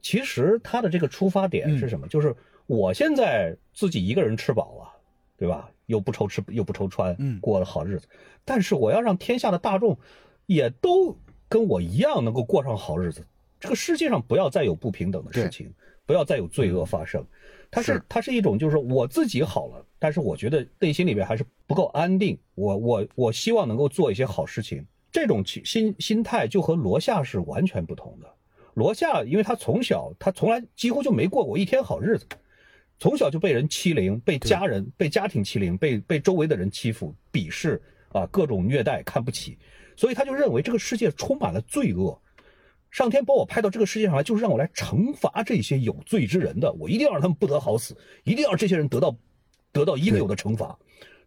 [0.00, 2.08] 其实他的这个出发点是什么？
[2.08, 2.34] 就是
[2.66, 4.88] 我现在自己一个人吃饱了，
[5.36, 5.70] 对吧？
[5.86, 8.08] 又不愁吃又不愁穿，嗯，过了好日子。
[8.42, 9.98] 但是我要让天下的大众，
[10.46, 11.14] 也都
[11.46, 13.22] 跟我一样能够过上好日子。
[13.64, 15.72] 这个世界上不要再有不平等的事情，
[16.04, 17.26] 不要再有罪恶发生。
[17.70, 22.38] 它是它是一种就是我自己好了，但是我觉得内心里面还是不够安定。
[22.56, 24.84] 我我我希望能够做一些好事情。
[25.10, 28.30] 这种心心态就和罗夏是完全不同的。
[28.74, 32.26] 罗夏因为他从小他从来几乎就没过过一天好日子。
[32.98, 39.56] 从小就被人欺凌，被家人、被家庭欺凌，被被周围的人欺负、鄙视啊，各种虐待、看不起，
[39.96, 42.20] 所以他就认为这个世界充满了罪恶，
[42.94, 47.92] 上天把我派到这个世界上来，就是让我来惩罚这些有罪之人的，我一定要让他们不得好死，
[48.22, 49.12] 一定要让这些人得到
[49.72, 50.78] 得到应有的惩罚，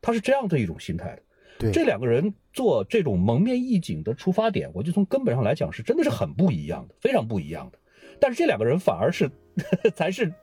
[0.02, 1.22] 他是这样的一种心态的。
[1.60, 7.78] 对，这两个人做这种蒙面义警的出发点，我就从根本上来讲是真的是很不一样的，非常不一样的。
[8.18, 9.30] 但是这两个人反而是
[9.94, 10.34] 才是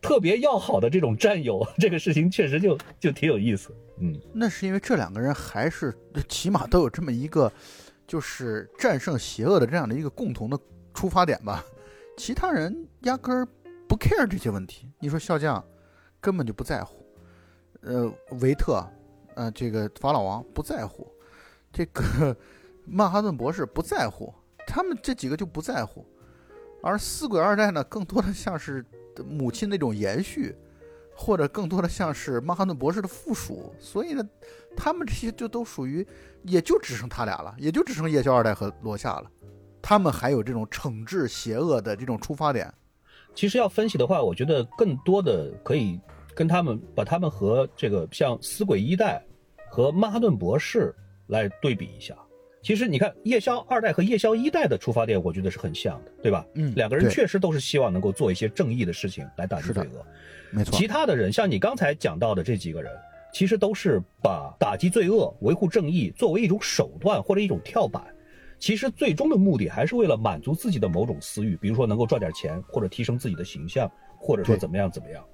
[0.00, 3.70] 特别要好的这种战友，这个事情确实就就挺有意思。
[4.00, 5.94] 嗯，那是因为这两个人还是
[6.26, 7.52] 起码都有这么一个，
[8.06, 10.58] 就是战胜邪恶的这样的一个共同的
[10.92, 11.64] 出发点吧。
[12.16, 13.48] 其他人压根儿
[13.88, 14.88] 不 care 这些问题。
[15.00, 15.64] 你说笑匠
[16.20, 17.04] 根本就不在乎，
[17.82, 18.86] 呃，维特，
[19.34, 21.10] 呃，这个法老王不在乎，
[21.72, 22.36] 这个
[22.86, 24.32] 曼哈顿博士不在乎，
[24.66, 26.06] 他们这几个就不在乎。
[26.82, 28.84] 而四鬼二代呢，更多的像是
[29.26, 30.54] 母亲那种延续。
[31.14, 34.22] 或者更多的像是曼哈顿博士的附属，所以呢，
[34.76, 36.06] 他们这些就都属于，
[36.42, 39.30] 也就只剩他俩了，也就只剩夜宵二代和罗夏了。
[39.80, 42.72] 他们还有这种惩治邪恶的这种出发点。
[43.34, 46.00] 其实要分析的话，我觉得更多的可以
[46.34, 49.24] 跟他们把他们和这个像死鬼一代
[49.70, 50.94] 和曼哈顿博士
[51.26, 52.16] 来对比一下。
[52.62, 56.46] 其实你看夜宵二代和夜宵一代的出发点，我觉得是很像的，对吧？
[56.54, 60.06] 嗯，两个人确实都是希望能够做一些正义的事情来打击罪恶。
[60.54, 62.92] 没错，其他的人像你刚才讲到的这几个人，
[63.32, 68.04] 其实都是把打击罪恶、维护正义作为一种手段或者一种跳板，
[68.60, 75.24] 其实最终的目的还是为了满足自己的某种私欲，比如说能够赚点钱，或者提升自己的形象，或者说怎么样怎么样。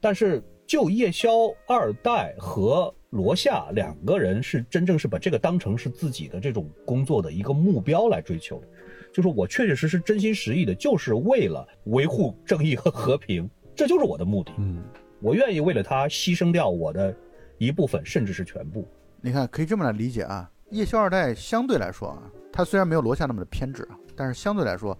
[0.00, 1.30] 但是就夜宵
[1.66, 8.68] 二代和罗夏两个人是真正是把这个当成是自己的这种工作的一个目标来追求的，
[9.12, 13.48] 就是我确确实实真心实意的，就是为了维护正义和和平。
[13.76, 14.82] 这就是我的目的，嗯，
[15.20, 17.14] 我愿意为了他牺牲掉我的
[17.58, 18.88] 一部分，甚至是全部。
[19.20, 20.50] 你看，可以这么来理解啊。
[20.70, 22.22] 叶修二代相对来说啊，
[22.52, 24.98] 他虽然没有罗夏那么的偏执啊，但是相对来说，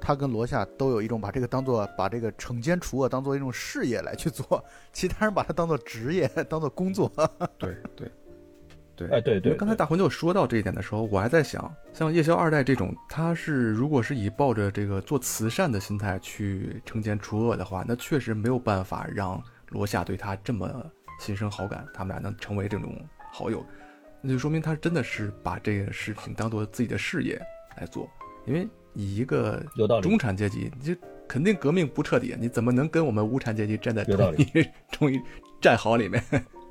[0.00, 4.62] 他跟罗夏都有一种把这个当做把这个惩奸除恶当做一种事业来去做，
[4.92, 7.10] 其他人把它当做职业， 当做工作。
[7.58, 8.10] 对对。
[8.98, 20.68] 对，哎，对对，刚才大魂就说到这一点的时候，我还在想，像夜宵二代这种，他是如果是以抱着这个做慈善的心态去惩奸除恶的话，那确实没有办法让罗夏对他这么
[21.20, 22.92] 心生好感，他们俩能成为这种
[23.32, 23.64] 好友，
[24.20, 27.40] 那就说明他真的是把这个事情当做自己的事业
[27.78, 28.08] 来做。
[28.46, 29.62] 因为以一个
[30.02, 34.44] 中产阶级，你就肯定革命不彻底，你怎么能跟我们无产阶级站在同一
[34.90, 35.20] 同一
[35.60, 36.22] 战壕里面？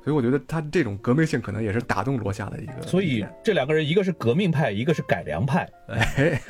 [0.08, 2.80] 所以我觉得他这种革命性可能也是打动罗夏的一个。
[2.80, 5.68] 所以这两个人，一个是革命派，一个是改良派。
[5.86, 6.40] 哎，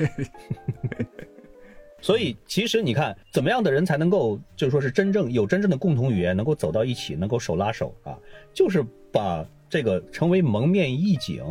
[1.99, 8.17] 所以其实你看，怎么样的人才能够，就是说是真正有真正的共同语言，能够走到一起，能够手拉手啊？
[8.53, 8.81] 就是
[9.11, 11.43] 把这个成为蒙面义警，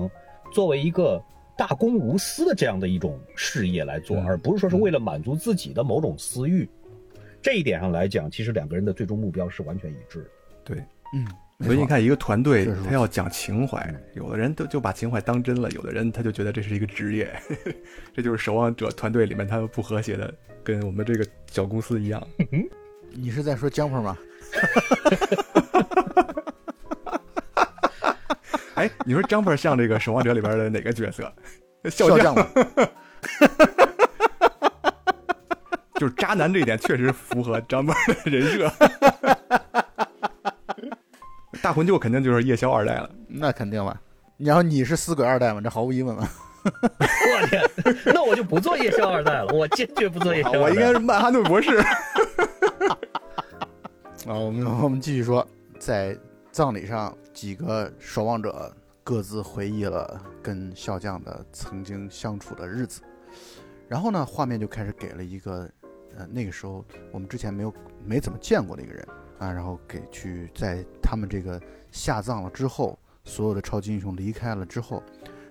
[0.51, 1.23] 作为一个
[1.59, 6.67] 大公无私的这样的一种事业来做，而不是说是为了满足自己的某种私欲。
[7.43, 10.31] 这一点上来讲，其实两个人的最终目标是完全一致的。
[10.65, 10.83] 对，
[11.13, 11.29] 嗯。
[11.65, 17.29] 所以你看，一个团队他要讲情怀，有的人都就把情怀当真了，有的人他就觉得这是一个职业，
[18.15, 20.33] 这就是守望者团队里面他们不和谐的，
[20.63, 22.25] 跟我们这个小公司一样。
[23.11, 24.17] 你是在说 Jumper 吗？
[28.75, 31.33] 哎，你说 Jumper 像这个守望者里边的哪个角色？
[31.91, 32.47] 笑匠吗？
[35.97, 38.73] 就是渣男这一点确实符合张鹏的人设。
[41.63, 44.01] 大魂就肯定就是夜宵二代了，那肯定了。
[44.37, 45.61] 然后你是死鬼二代嘛？
[45.61, 46.29] 这毫无疑问了。
[46.65, 47.63] 我天，
[48.15, 50.53] 那我就不做夜宵二代了，我坚决不做夜宵。
[50.53, 51.77] 我应该是曼哈顿博士。
[54.27, 55.47] 啊，我们我们继续说，
[55.79, 56.17] 在
[56.53, 58.71] 葬礼上，几个守望者
[59.03, 63.01] 各自回忆了跟笑匠的曾经相处的日子。
[63.89, 65.69] 然后呢，画面就开始给了一个，
[66.17, 67.73] 呃，那个时候我们之前没有
[68.05, 69.09] 没怎么见过的一个人。
[69.39, 71.61] 啊，然后给去在他们这个
[71.91, 75.03] 下葬了之后，所有的超级英雄离开了之后，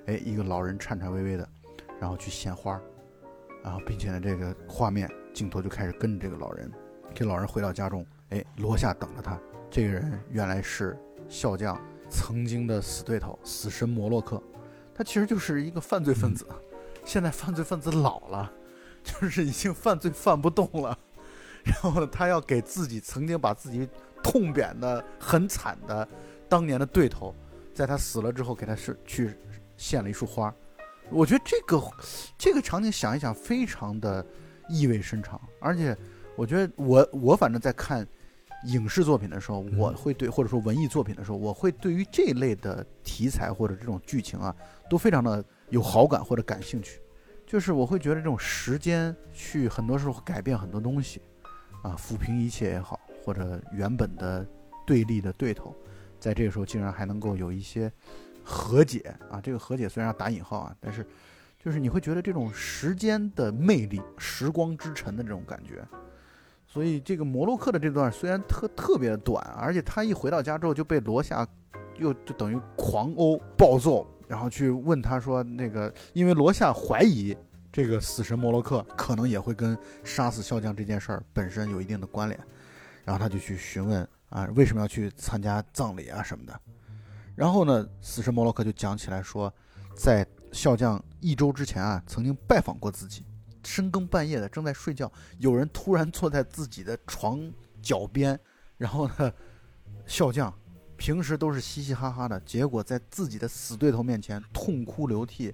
[0.05, 1.47] 哎，一个老人颤颤巍巍的，
[1.99, 2.79] 然后去献花，
[3.63, 6.71] 然后并且呢，这个画面镜头就开始跟着这个老人，
[7.13, 9.39] 这老人回到家中，哎，罗夏等着他。
[9.69, 11.79] 这个人原来是笑匠
[12.09, 14.41] 曾经的死对头，死神摩洛克，
[14.95, 16.47] 他其实就是一个犯罪分子，
[17.03, 18.51] 现在犯罪分子老了，
[19.03, 20.97] 就是已经犯罪犯不动了。
[21.68, 23.88] 然后呢，他要给自己曾经把自己
[24.24, 26.07] 痛扁的很惨的
[26.47, 27.36] 当年的对头，
[27.74, 29.36] 在他死了之后，给他是去
[29.76, 30.53] 献了一束花。
[31.09, 31.82] 我觉得这个
[32.38, 34.26] 这个场景想一想，非常的
[34.70, 35.39] 意味深长。
[35.59, 35.95] 而且，
[36.36, 38.05] 我觉得我我反正在看
[38.65, 44.53] 影视作品的时候，我会对或者说文艺作品的时候，我会对于这类的题材或者这种剧情啊，
[44.89, 46.99] 都非常的有好感或者感兴趣。
[47.45, 51.22] 就是我会觉得这种时间去很多时候改变很多东西。
[51.84, 54.45] 啊，抚平一切也好，或者原本的
[54.86, 55.75] 对立的对头，
[56.19, 57.91] 在这个时候竟然还能够有一些
[58.43, 59.39] 和解啊。
[59.41, 61.05] 这个和解虽然要打引号啊，但是
[61.59, 65.86] 就是你会觉得这种时间的魅力、时光之城的这种感觉。
[66.69, 71.47] 所以这个摩洛克的这段虽然特特别的短，而且他一回到家之后就被罗夏
[71.97, 77.36] 又就等于狂殴暴揍，然后去问他说那个，因为罗夏怀疑
[77.78, 82.39] 这个死神摩洛克可能也会跟杀死笑匠这件事儿本身有一定的关联，
[83.05, 86.59] 然后他就去询问啊为什么要去参加葬礼啊什么的，
[87.36, 89.53] 然后呢，死神摩洛克就讲起来说，
[89.95, 93.23] 在笑匠一周之前啊曾经拜访过自己。
[93.63, 97.39] 深更半夜的正在睡觉，有人突然坐在自己的床
[97.80, 98.39] 脚边，
[98.80, 99.32] 然后呢，
[100.07, 100.51] 笑匠
[100.95, 105.53] 平时都是嘻嘻哈哈的，结果在自己的死对头面前痛哭流涕，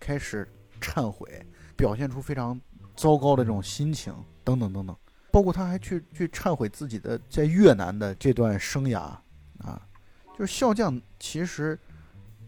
[0.00, 0.48] 开始
[0.80, 1.44] 忏悔，
[1.78, 2.60] 表现出非常
[2.94, 4.12] 糟糕的这种心情，
[4.44, 4.94] 等等等等，
[5.32, 8.98] 包括他还去去忏悔自己的在越南的这段生涯
[9.60, 9.80] 啊，
[10.36, 11.78] 就是笑匠其实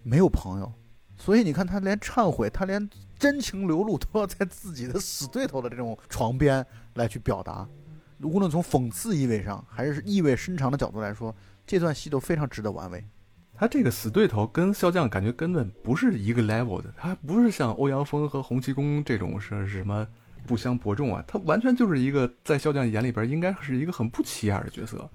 [0.03, 0.71] 没有朋友，
[1.17, 2.91] 所以你看他连忏悔，他连。
[3.21, 6.65] 真情流露都要在自己的死对头的这种床边
[6.95, 7.69] 来去表达，
[8.23, 13.07] 无论从讽刺意味上还是意味深长的角度来说，这段戏都非常值得玩味。
[13.61, 20.09] 他这个死对头跟笑匠感觉根本不是一个 level 的，他不是像欧阳锋和洪七公这种是什么
[20.47, 25.07] 不相伯仲啊，他完全就是一个在笑匠眼里边应该是一个很不起眼的角色，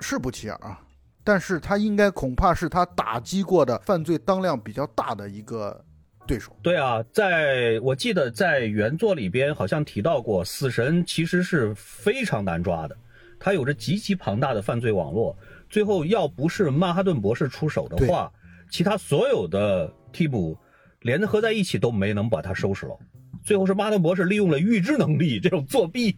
[0.00, 0.80] 是不起眼啊，
[1.22, 5.84] 但是他应该恐怕是他打击过的犯罪当量比较大的一个。
[6.26, 12.96] 对手对啊，在我记得在原作里边好像提到过，死神其实是非常难抓的，
[13.38, 15.36] 他有着极其庞大的犯罪网络。
[15.74, 18.32] 最后要不是曼哈顿博士出手的话，
[18.70, 20.56] 其他所有的替补
[21.00, 22.96] 联合在一起都没能把他收拾了。
[23.42, 26.16] 最后是曼哈顿博士利用了预知能力这种作弊，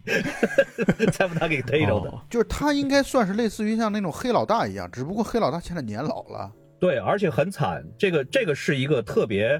[1.11, 2.13] 才把他给逮着的。
[2.29, 6.51] 就是他应该算是类似于像那种黑老大一样，只不过黑老大现在年老了。
[6.79, 7.83] 对，而且很惨。
[7.97, 9.59] 这个这个是一个特别。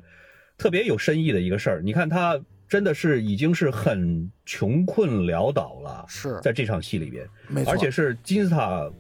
[0.59, 2.35] 特别有深意的一个事儿，你看他
[2.67, 8.91] 真的是已经是很穷困潦倒了，是在这场戏里边，没错，而且是金字塔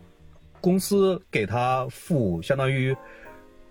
[0.67, 2.95] 公司给他付相当于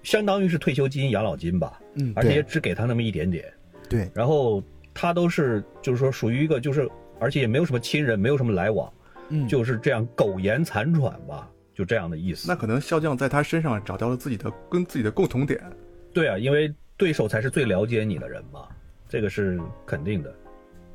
[0.03, 3.45] 相当于是退休金、养老金吧，嗯，而且也只给他那么一点点，
[3.89, 4.63] 对，然后
[4.95, 6.89] 他都是就是说属于一个就是
[7.19, 8.91] 而且也没有什么亲人，没有什么来往，
[9.29, 12.49] 嗯，就是这样苟延残喘吧，就这样的意思。
[12.49, 15.61] 那可能笑匠在他身上找到了自己的跟自己的共同点，
[16.15, 16.75] 对啊，因为。
[16.99, 18.69] 对手才是最了解你的人嘛，
[19.07, 20.35] 这个是肯定的。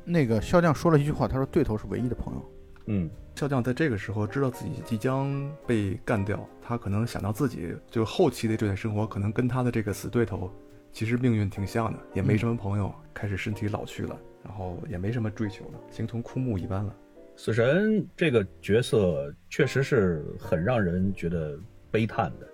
[0.04, 2.52] 那个笑匠说了一句话，他说：“对头是唯一的朋友。”
[2.86, 10.50] 嗯，笑匠在这个时候知道自己即将被干掉，他可能想到自己就后期的这段生活，可能跟他的这个死对头
[10.92, 16.94] 其实命运挺像的，也没什么朋友，开始身体老去了，然后也没什么追求了，形同枯木一般了。
[17.34, 21.58] 死神这个角色确实是很让人觉得
[21.90, 22.46] 悲叹的。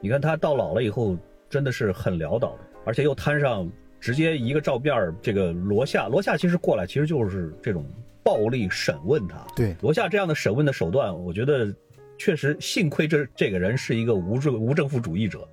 [0.00, 1.16] 你看他到老了以后，
[1.48, 2.60] 真的是很潦倒的。
[2.86, 3.70] 而且又摊上
[4.00, 7.84] 直接一个照片这个罗夏，罗夏其实过来其实就是这种
[8.30, 9.44] 暴力审问他。
[9.56, 11.74] 对，罗夏这样的审问的手段，我觉得
[12.16, 15.48] 确实幸亏这这个人是一个无政无政府主义者，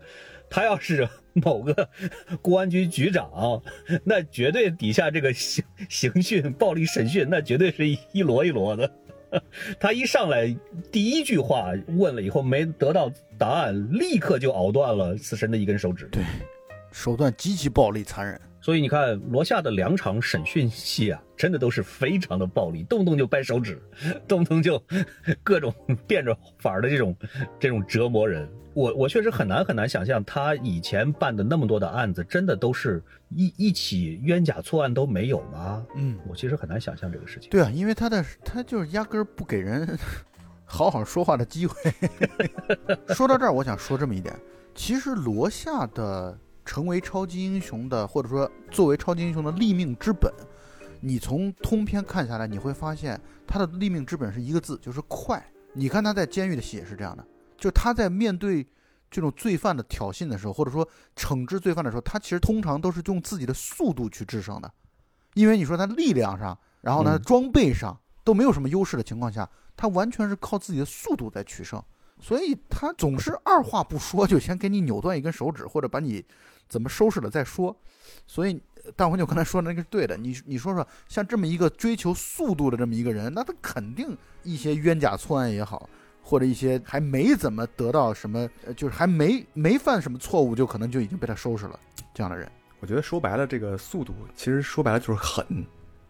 [0.47, 1.89] 他要是某个
[2.39, 3.31] 公安局局长，
[4.03, 8.91] 那绝对底下这个刑刑讯暴力审讯，那绝对是一一摞一摞的。
[9.79, 10.55] 他一上来
[10.91, 16.07] 第一句话问了以后没得到答案，立刻就咬断了死神的一根手指。
[16.11, 16.23] 对。
[16.91, 23.81] 手段极其暴力残忍，所以你看罗夏的两场审讯戏啊，真的都是非常的暴力，动不动就掰手指，
[24.27, 24.83] 动不动就
[25.41, 25.73] 各种
[26.05, 27.15] 变着法儿的这种
[27.57, 28.45] 这种折磨人。
[28.73, 35.85] 我我确实很难很难想象他以前办的那么多的案子，真的都是一一起冤假错案都没有吗？
[35.95, 37.49] 嗯，我其实很难想象这个事情。
[37.49, 39.97] 对啊，因为他的他就是压根儿不给人
[40.65, 41.73] 好好说话的机会。
[43.15, 44.37] 说到这儿，我想说这么一点，
[44.75, 46.37] 其实罗夏的。
[46.67, 50.29] 成为超级英雄的，或者说作为超级英雄的立命之本，
[50.99, 55.41] 你从通篇看下来，你会发现他的立命之本是一个字，就是快。
[55.73, 58.67] 你看他在监狱的戏也是这样的，就他在面对
[59.09, 64.69] 这种罪犯的挑衅的时候，或者说惩治罪犯的时候，他其实通常都是用自己的速度去制胜的，
[65.35, 71.81] 因为你说他力量上，然后呢装备上都没有什么优势的情况下，他完全是靠自己的速度在取胜，
[72.19, 76.25] 所以他总是二话不说就先给你扭断一根手指，或者把你。
[76.67, 77.75] 怎么收拾了再说，
[78.25, 78.59] 所以
[78.95, 80.15] 大黄牛刚才说的那个是对的。
[80.17, 85.89] 你你说说，像这么一个追求速度的这么一个人，那他肯定一些冤假错案也好，
[86.21, 91.79] 或者一些还没怎么得到什么，就是还没没犯什么错误，就可能就已经被他收拾了。
[92.13, 92.49] 这样的人，
[92.79, 95.45] 我觉得说白了，这个速度其实说白了就是狠。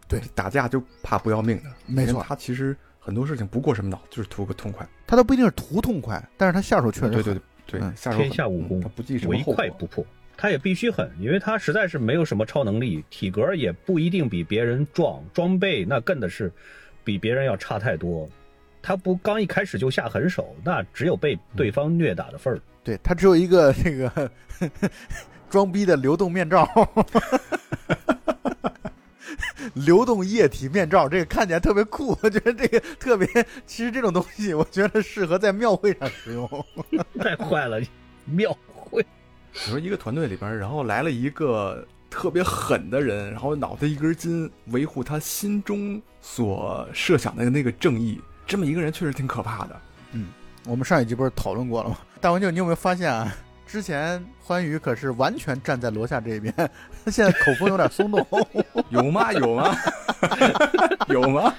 [0.06, 1.70] 对，打架就怕不要命的。
[1.86, 4.88] 没错，他其实很多事情不过什么脑，就是图个痛快。
[5.06, 7.42] 他都不一定是图痛快，但是他下手确实对对对。
[7.70, 9.54] 对嗯，下手天下武功他不计什么唯后果。
[9.56, 10.02] 快不破。
[10.40, 16.52] 他也必须狠，因为他实在是没有什么超能力，体格也不一定比别人壮，装备那更的是
[17.02, 18.30] 比别人要差太多。
[18.80, 22.60] 他不刚一开始就下狠手，那只有被对方虐打的份儿。
[22.84, 24.30] 对他只有一个这个
[25.50, 26.68] 装逼的流动面罩，
[29.74, 33.26] 流动液体面罩，这个看起来特别酷，我觉得这个特别。
[33.66, 36.48] 其实这种东西，我觉得适合在庙会上使用。
[37.18, 37.80] 太坏了，
[38.24, 39.04] 庙会。
[39.66, 49.80] 你说一个团队里边，然后来了一个特别狠的人，然后脑袋一根筋，维护他心中所设想的那个正义，这么一个人确实挺可怕的。
[50.12, 50.28] 嗯
[50.64, 51.98] 我们上一集不是讨论过了吗？
[52.20, 53.34] 大文舅，你有没有发现啊？
[53.68, 56.52] 之前欢愉可是完全站在罗夏这边，
[57.04, 58.26] 他 现在口风有点松动。
[58.88, 59.30] 有吗？
[59.34, 59.76] 有吗？
[61.08, 61.54] 有吗？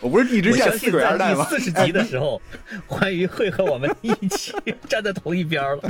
[0.00, 1.44] 我不是一直我见四相信在鬼二代吗？
[1.44, 2.40] 第四十集的时候，
[2.86, 4.54] 欢愉会和我们一起
[4.88, 5.82] 站在同一边儿了。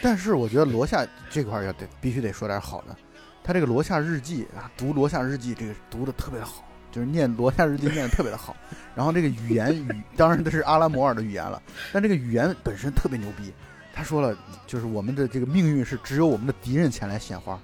[0.00, 2.96] 但是我觉得罗夏这块儿要得必须得说点好的，
[3.44, 8.56] 他这个罗夏日记啊，读罗夏日记这个读的特别的好，就是念罗夏日记念的特别的好。
[8.94, 11.62] 然后这个语言语当然这是阿拉摩尔的语言了，
[11.92, 13.52] 但这个语言本身特别牛逼。
[13.92, 14.36] 他说了，
[14.66, 17.58] 就是我们的这个命运是只有我们的敌人前来献花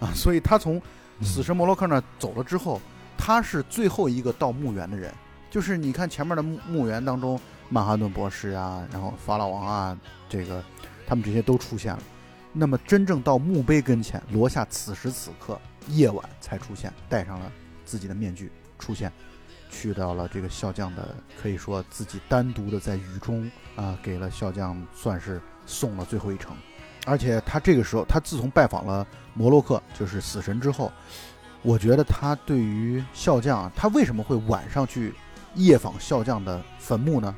[0.00, 0.80] 啊，所以他从
[1.20, 2.80] 死神摩洛克那儿走了之后，
[3.18, 5.12] 他是最后一个到墓园的人。
[5.50, 9.98] 就是你看前面的墓墓园当中，曼哈顿博士啊，然后法老王啊，
[10.28, 10.64] 这个
[11.06, 12.02] 他们这些都出现了。
[12.52, 17.50] 那么真正到墓碑跟前，罗夏此时此刻夜晚才出现，戴上了
[17.84, 18.50] 自己的面具
[18.84, 19.10] 出现，
[19.70, 26.54] 去到了这个笑匠的，可以说自己单独的在雨中啊，给了笑匠算是送了最后一程。
[27.06, 30.92] 而且他这个时候，他自从拜访了摩洛克，就是死神之后，
[31.62, 35.14] 我觉得他对于笑匠，他为什么会晚上去
[35.54, 37.34] 夜访笑匠的坟墓呢？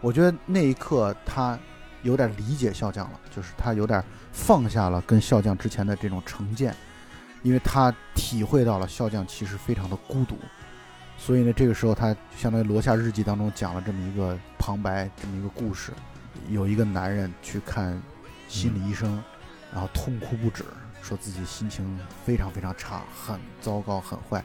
[0.00, 1.58] 我觉得那一刻他
[2.02, 6.74] 有点理解笑匠了，就是他有点放下了跟笑匠之前的这种成见，
[7.42, 10.38] 因为他体会到了笑匠其实非常的孤独，
[11.18, 15.92] 所以呢，这个时候他相当于罗夏日记当中讲了这么一个旁白，这么一个故事，
[16.48, 18.00] 有一个男人去看
[18.48, 19.22] 心理医生，
[19.72, 20.64] 然后痛哭不止，
[21.02, 24.44] 说自己心情非常非常差，很糟糕，很坏。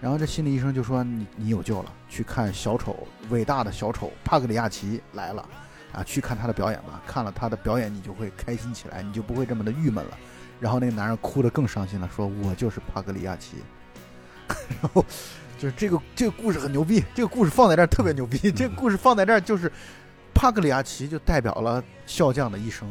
[0.00, 5.46] 然后这心理医生就说：“你你有救了，去看小丑，伟大的小丑帕格里亚奇来了，
[5.92, 7.02] 啊，去看他的表演吧。
[7.06, 10.16] 看了他的表演，你就会开心起来，你就不会这么的郁闷了。”
[10.58, 13.56] 然后那个男人哭得更伤心了，说：“我就是帕格里亚奇。”
[14.80, 15.04] 然 后
[15.60, 19.70] 就是这个这个故事很牛逼，这个故事放在这儿特别牛逼， 这个故事放在这儿就是
[20.34, 22.90] 帕格里亚奇就代表了笑匠的一生，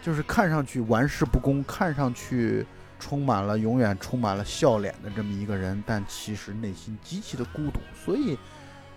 [0.00, 2.66] 就是看上去玩世不恭，看上去。
[3.02, 8.36] 充满了永远充满了笑脸的这么一个人，但其实内心极其的孤独，所以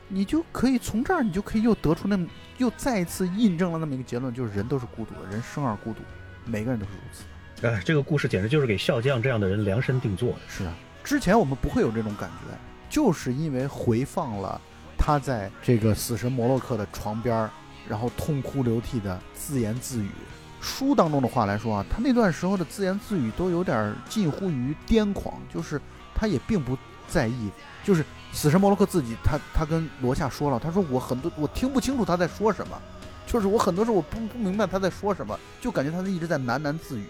[0.10, 2.28] 你就可以从这儿，你就可以又得出那么
[2.58, 6.02] 又再一次印证了那么一个结论，就是人都是孤独的，人生而孤独，
[6.44, 7.66] 每个人都是如此。
[7.66, 10.40] 哎，这个故事简直就是给笑匠这样的人量身定做的。
[10.50, 12.58] 是啊，之前我们不会有这种感觉，
[12.94, 14.62] 就是因为回放了
[14.96, 17.50] 他在这个死神摩洛克的床边儿，
[17.90, 20.10] 然后痛哭流涕的自言自语。
[20.62, 25.82] 书当中的话来说啊，他那段时候的自言自语都有点近乎于癫狂，就是
[26.14, 26.78] 他也并不
[27.08, 27.50] 在意，
[27.84, 32.80] 就是死神摩洛克自己，他他跟罗夏说了，他说我很多我听不清楚他在说什么，
[33.26, 37.08] 就是我很多时候我不不明白他在说什么，就感觉他一直在喃喃自语，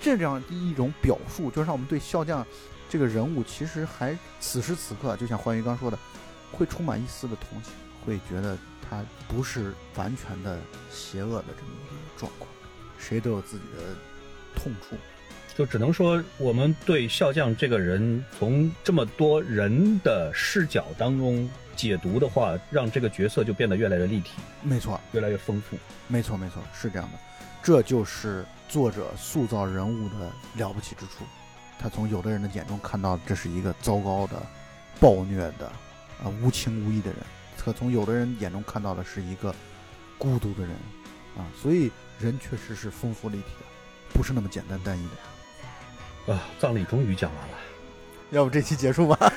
[0.00, 2.44] 这样一种表述，就让我们对笑匠
[2.88, 5.98] 这个人物其实还此时此刻，就像欢愉刚说的，
[6.52, 7.72] 会充满一丝的同情，
[8.04, 8.56] 会觉得
[8.88, 10.58] 他不是完全的
[10.90, 12.50] 邪恶的这么一个状况。
[12.98, 13.82] 谁都有自己的
[14.54, 14.96] 痛处，
[15.54, 24.30] 就只能说我们对笑匠这个人，从这么多人的视角当中解读的话，让这个角色就变得越来越立体。
[24.62, 25.76] 没错，越来越丰富。
[26.08, 27.18] 没错，没错，是这样的。
[27.62, 31.24] 这就是作者塑造人物的了不起之处。
[31.78, 34.40] 他从有的人的眼中看到这是一个糟糕的、
[34.98, 35.66] 暴虐的、
[36.22, 37.20] 啊无情无义的人；
[37.58, 39.54] 可从有的人眼中看到的是一个
[40.18, 40.70] 孤独的人。
[41.36, 43.66] 啊，所以人确实是丰富立体的，
[44.14, 45.06] 不是那么简单单一
[46.26, 46.32] 的。
[46.32, 47.58] 啊，葬礼终于讲完了，
[48.30, 49.18] 要不这期结束吧？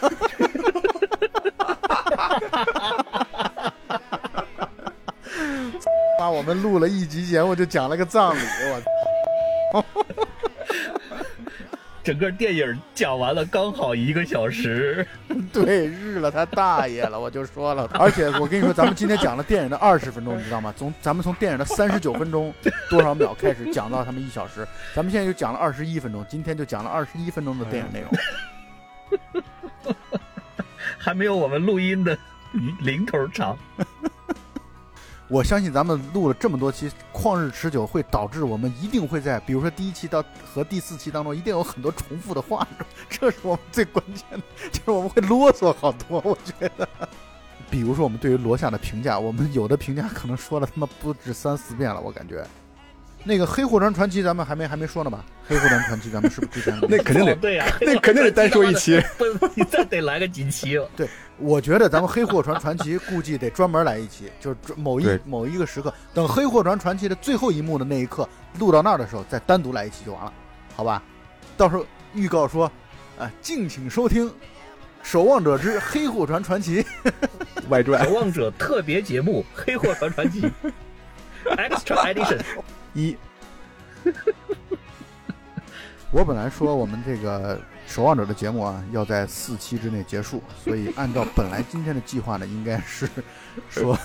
[6.18, 8.40] 把我们录了一集节目就讲了个葬礼，
[9.74, 9.84] 我。
[12.10, 15.06] 整个电影讲完了，刚好一个小时。
[15.54, 17.88] 对，日了他大爷了，我就说了。
[17.94, 20.74] 而且我跟你说，咱们今天讲了电影的二十分钟，你知道吗？
[20.76, 22.52] 从咱们从电影的三十九分钟
[22.90, 29.94] 多少秒开始讲到他们一小时，咱们现在就讲了二十一分钟，今天就讲了二十一分钟的电影内容，
[30.98, 32.18] 还没有我们录音的
[32.80, 33.56] 零头长。
[35.30, 42.68] 我相信咱们录了这么多期，旷日持久会导致我们一定会在，比如说第一期到和第四期当中，一定有很多重复的话，
[43.08, 44.42] 这是我们最关键的，
[44.72, 46.20] 就是我们会啰嗦好多。
[46.26, 46.90] 我觉得，
[47.70, 52.44] 比如说我们对于罗夏的评价，我们有的评价可能说了他妈不止三四遍了，我感觉。
[53.24, 55.24] 那个黑货船传奇咱们还没还没说呢吧？
[55.46, 59.00] 黑货船传奇咱们是不是之前 那肯定得哦对呀、那肯定得单说一期。
[59.18, 60.90] 不，你再得来个几期了。
[61.40, 68.28] 我觉得咱们黑货船传奇估计得专门来一期，就是专某一某一个时刻，等黑货船传奇的最后一幕的那一刻
[68.60, 70.34] 录到那儿的时候，再单独来一期就完了，
[70.76, 71.02] 好吧？
[71.56, 72.70] 到时候预告说，
[73.18, 74.30] 啊，敬请收听
[75.02, 76.84] 《守望者之黑货船传奇》。
[77.70, 80.42] 外传守望者特别节目《黑货船传奇》
[81.56, 82.42] Extra Edition，
[82.94, 83.16] 一，
[86.12, 93.10] 我本来说我们这个守望者的节目啊，要在四期之内结束，所以 按照本来今天的计划呢，应该是
[93.68, 93.98] 说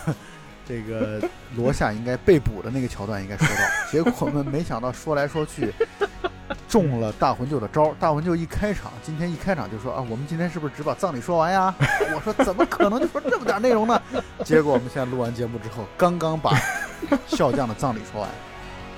[0.67, 1.21] 这个
[1.55, 5.71] 罗夏应该被捕的那个桥段应该说到，结果我们没想到说来说去
[6.67, 7.93] 中了大魂舅的招。
[7.99, 11.73] 大魂舅一开场，今天一开场就说啊，我们今天是不是只把葬礼说完呀？
[12.15, 14.01] 我说怎么可能就说这么点内容呢？
[14.43, 16.59] 结果我们现在录完节目之后，刚刚把
[17.27, 18.29] 笑匠的葬礼说完，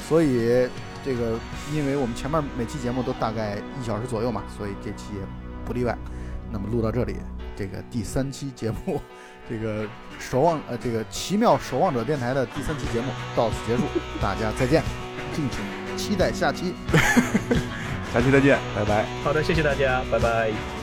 [0.08, 0.70] 所以。
[1.04, 1.38] 这个，
[1.74, 5.22] 因为我们前面每期节目都大概一小时左右嘛，所以这期也
[5.66, 5.98] 不例外。
[6.52, 7.16] 那么录到这里，
[7.56, 9.02] 这个第三期节目，
[9.50, 9.86] 这个
[10.18, 13.84] 守望呃，这个奇妙守望者电台的第三期节目到此结束，
[14.22, 14.82] 大家再见，
[15.34, 16.74] 敬请期待下期。
[18.14, 19.06] 下期再见，拜拜。
[19.24, 20.77] 好的，谢谢大家，拜拜。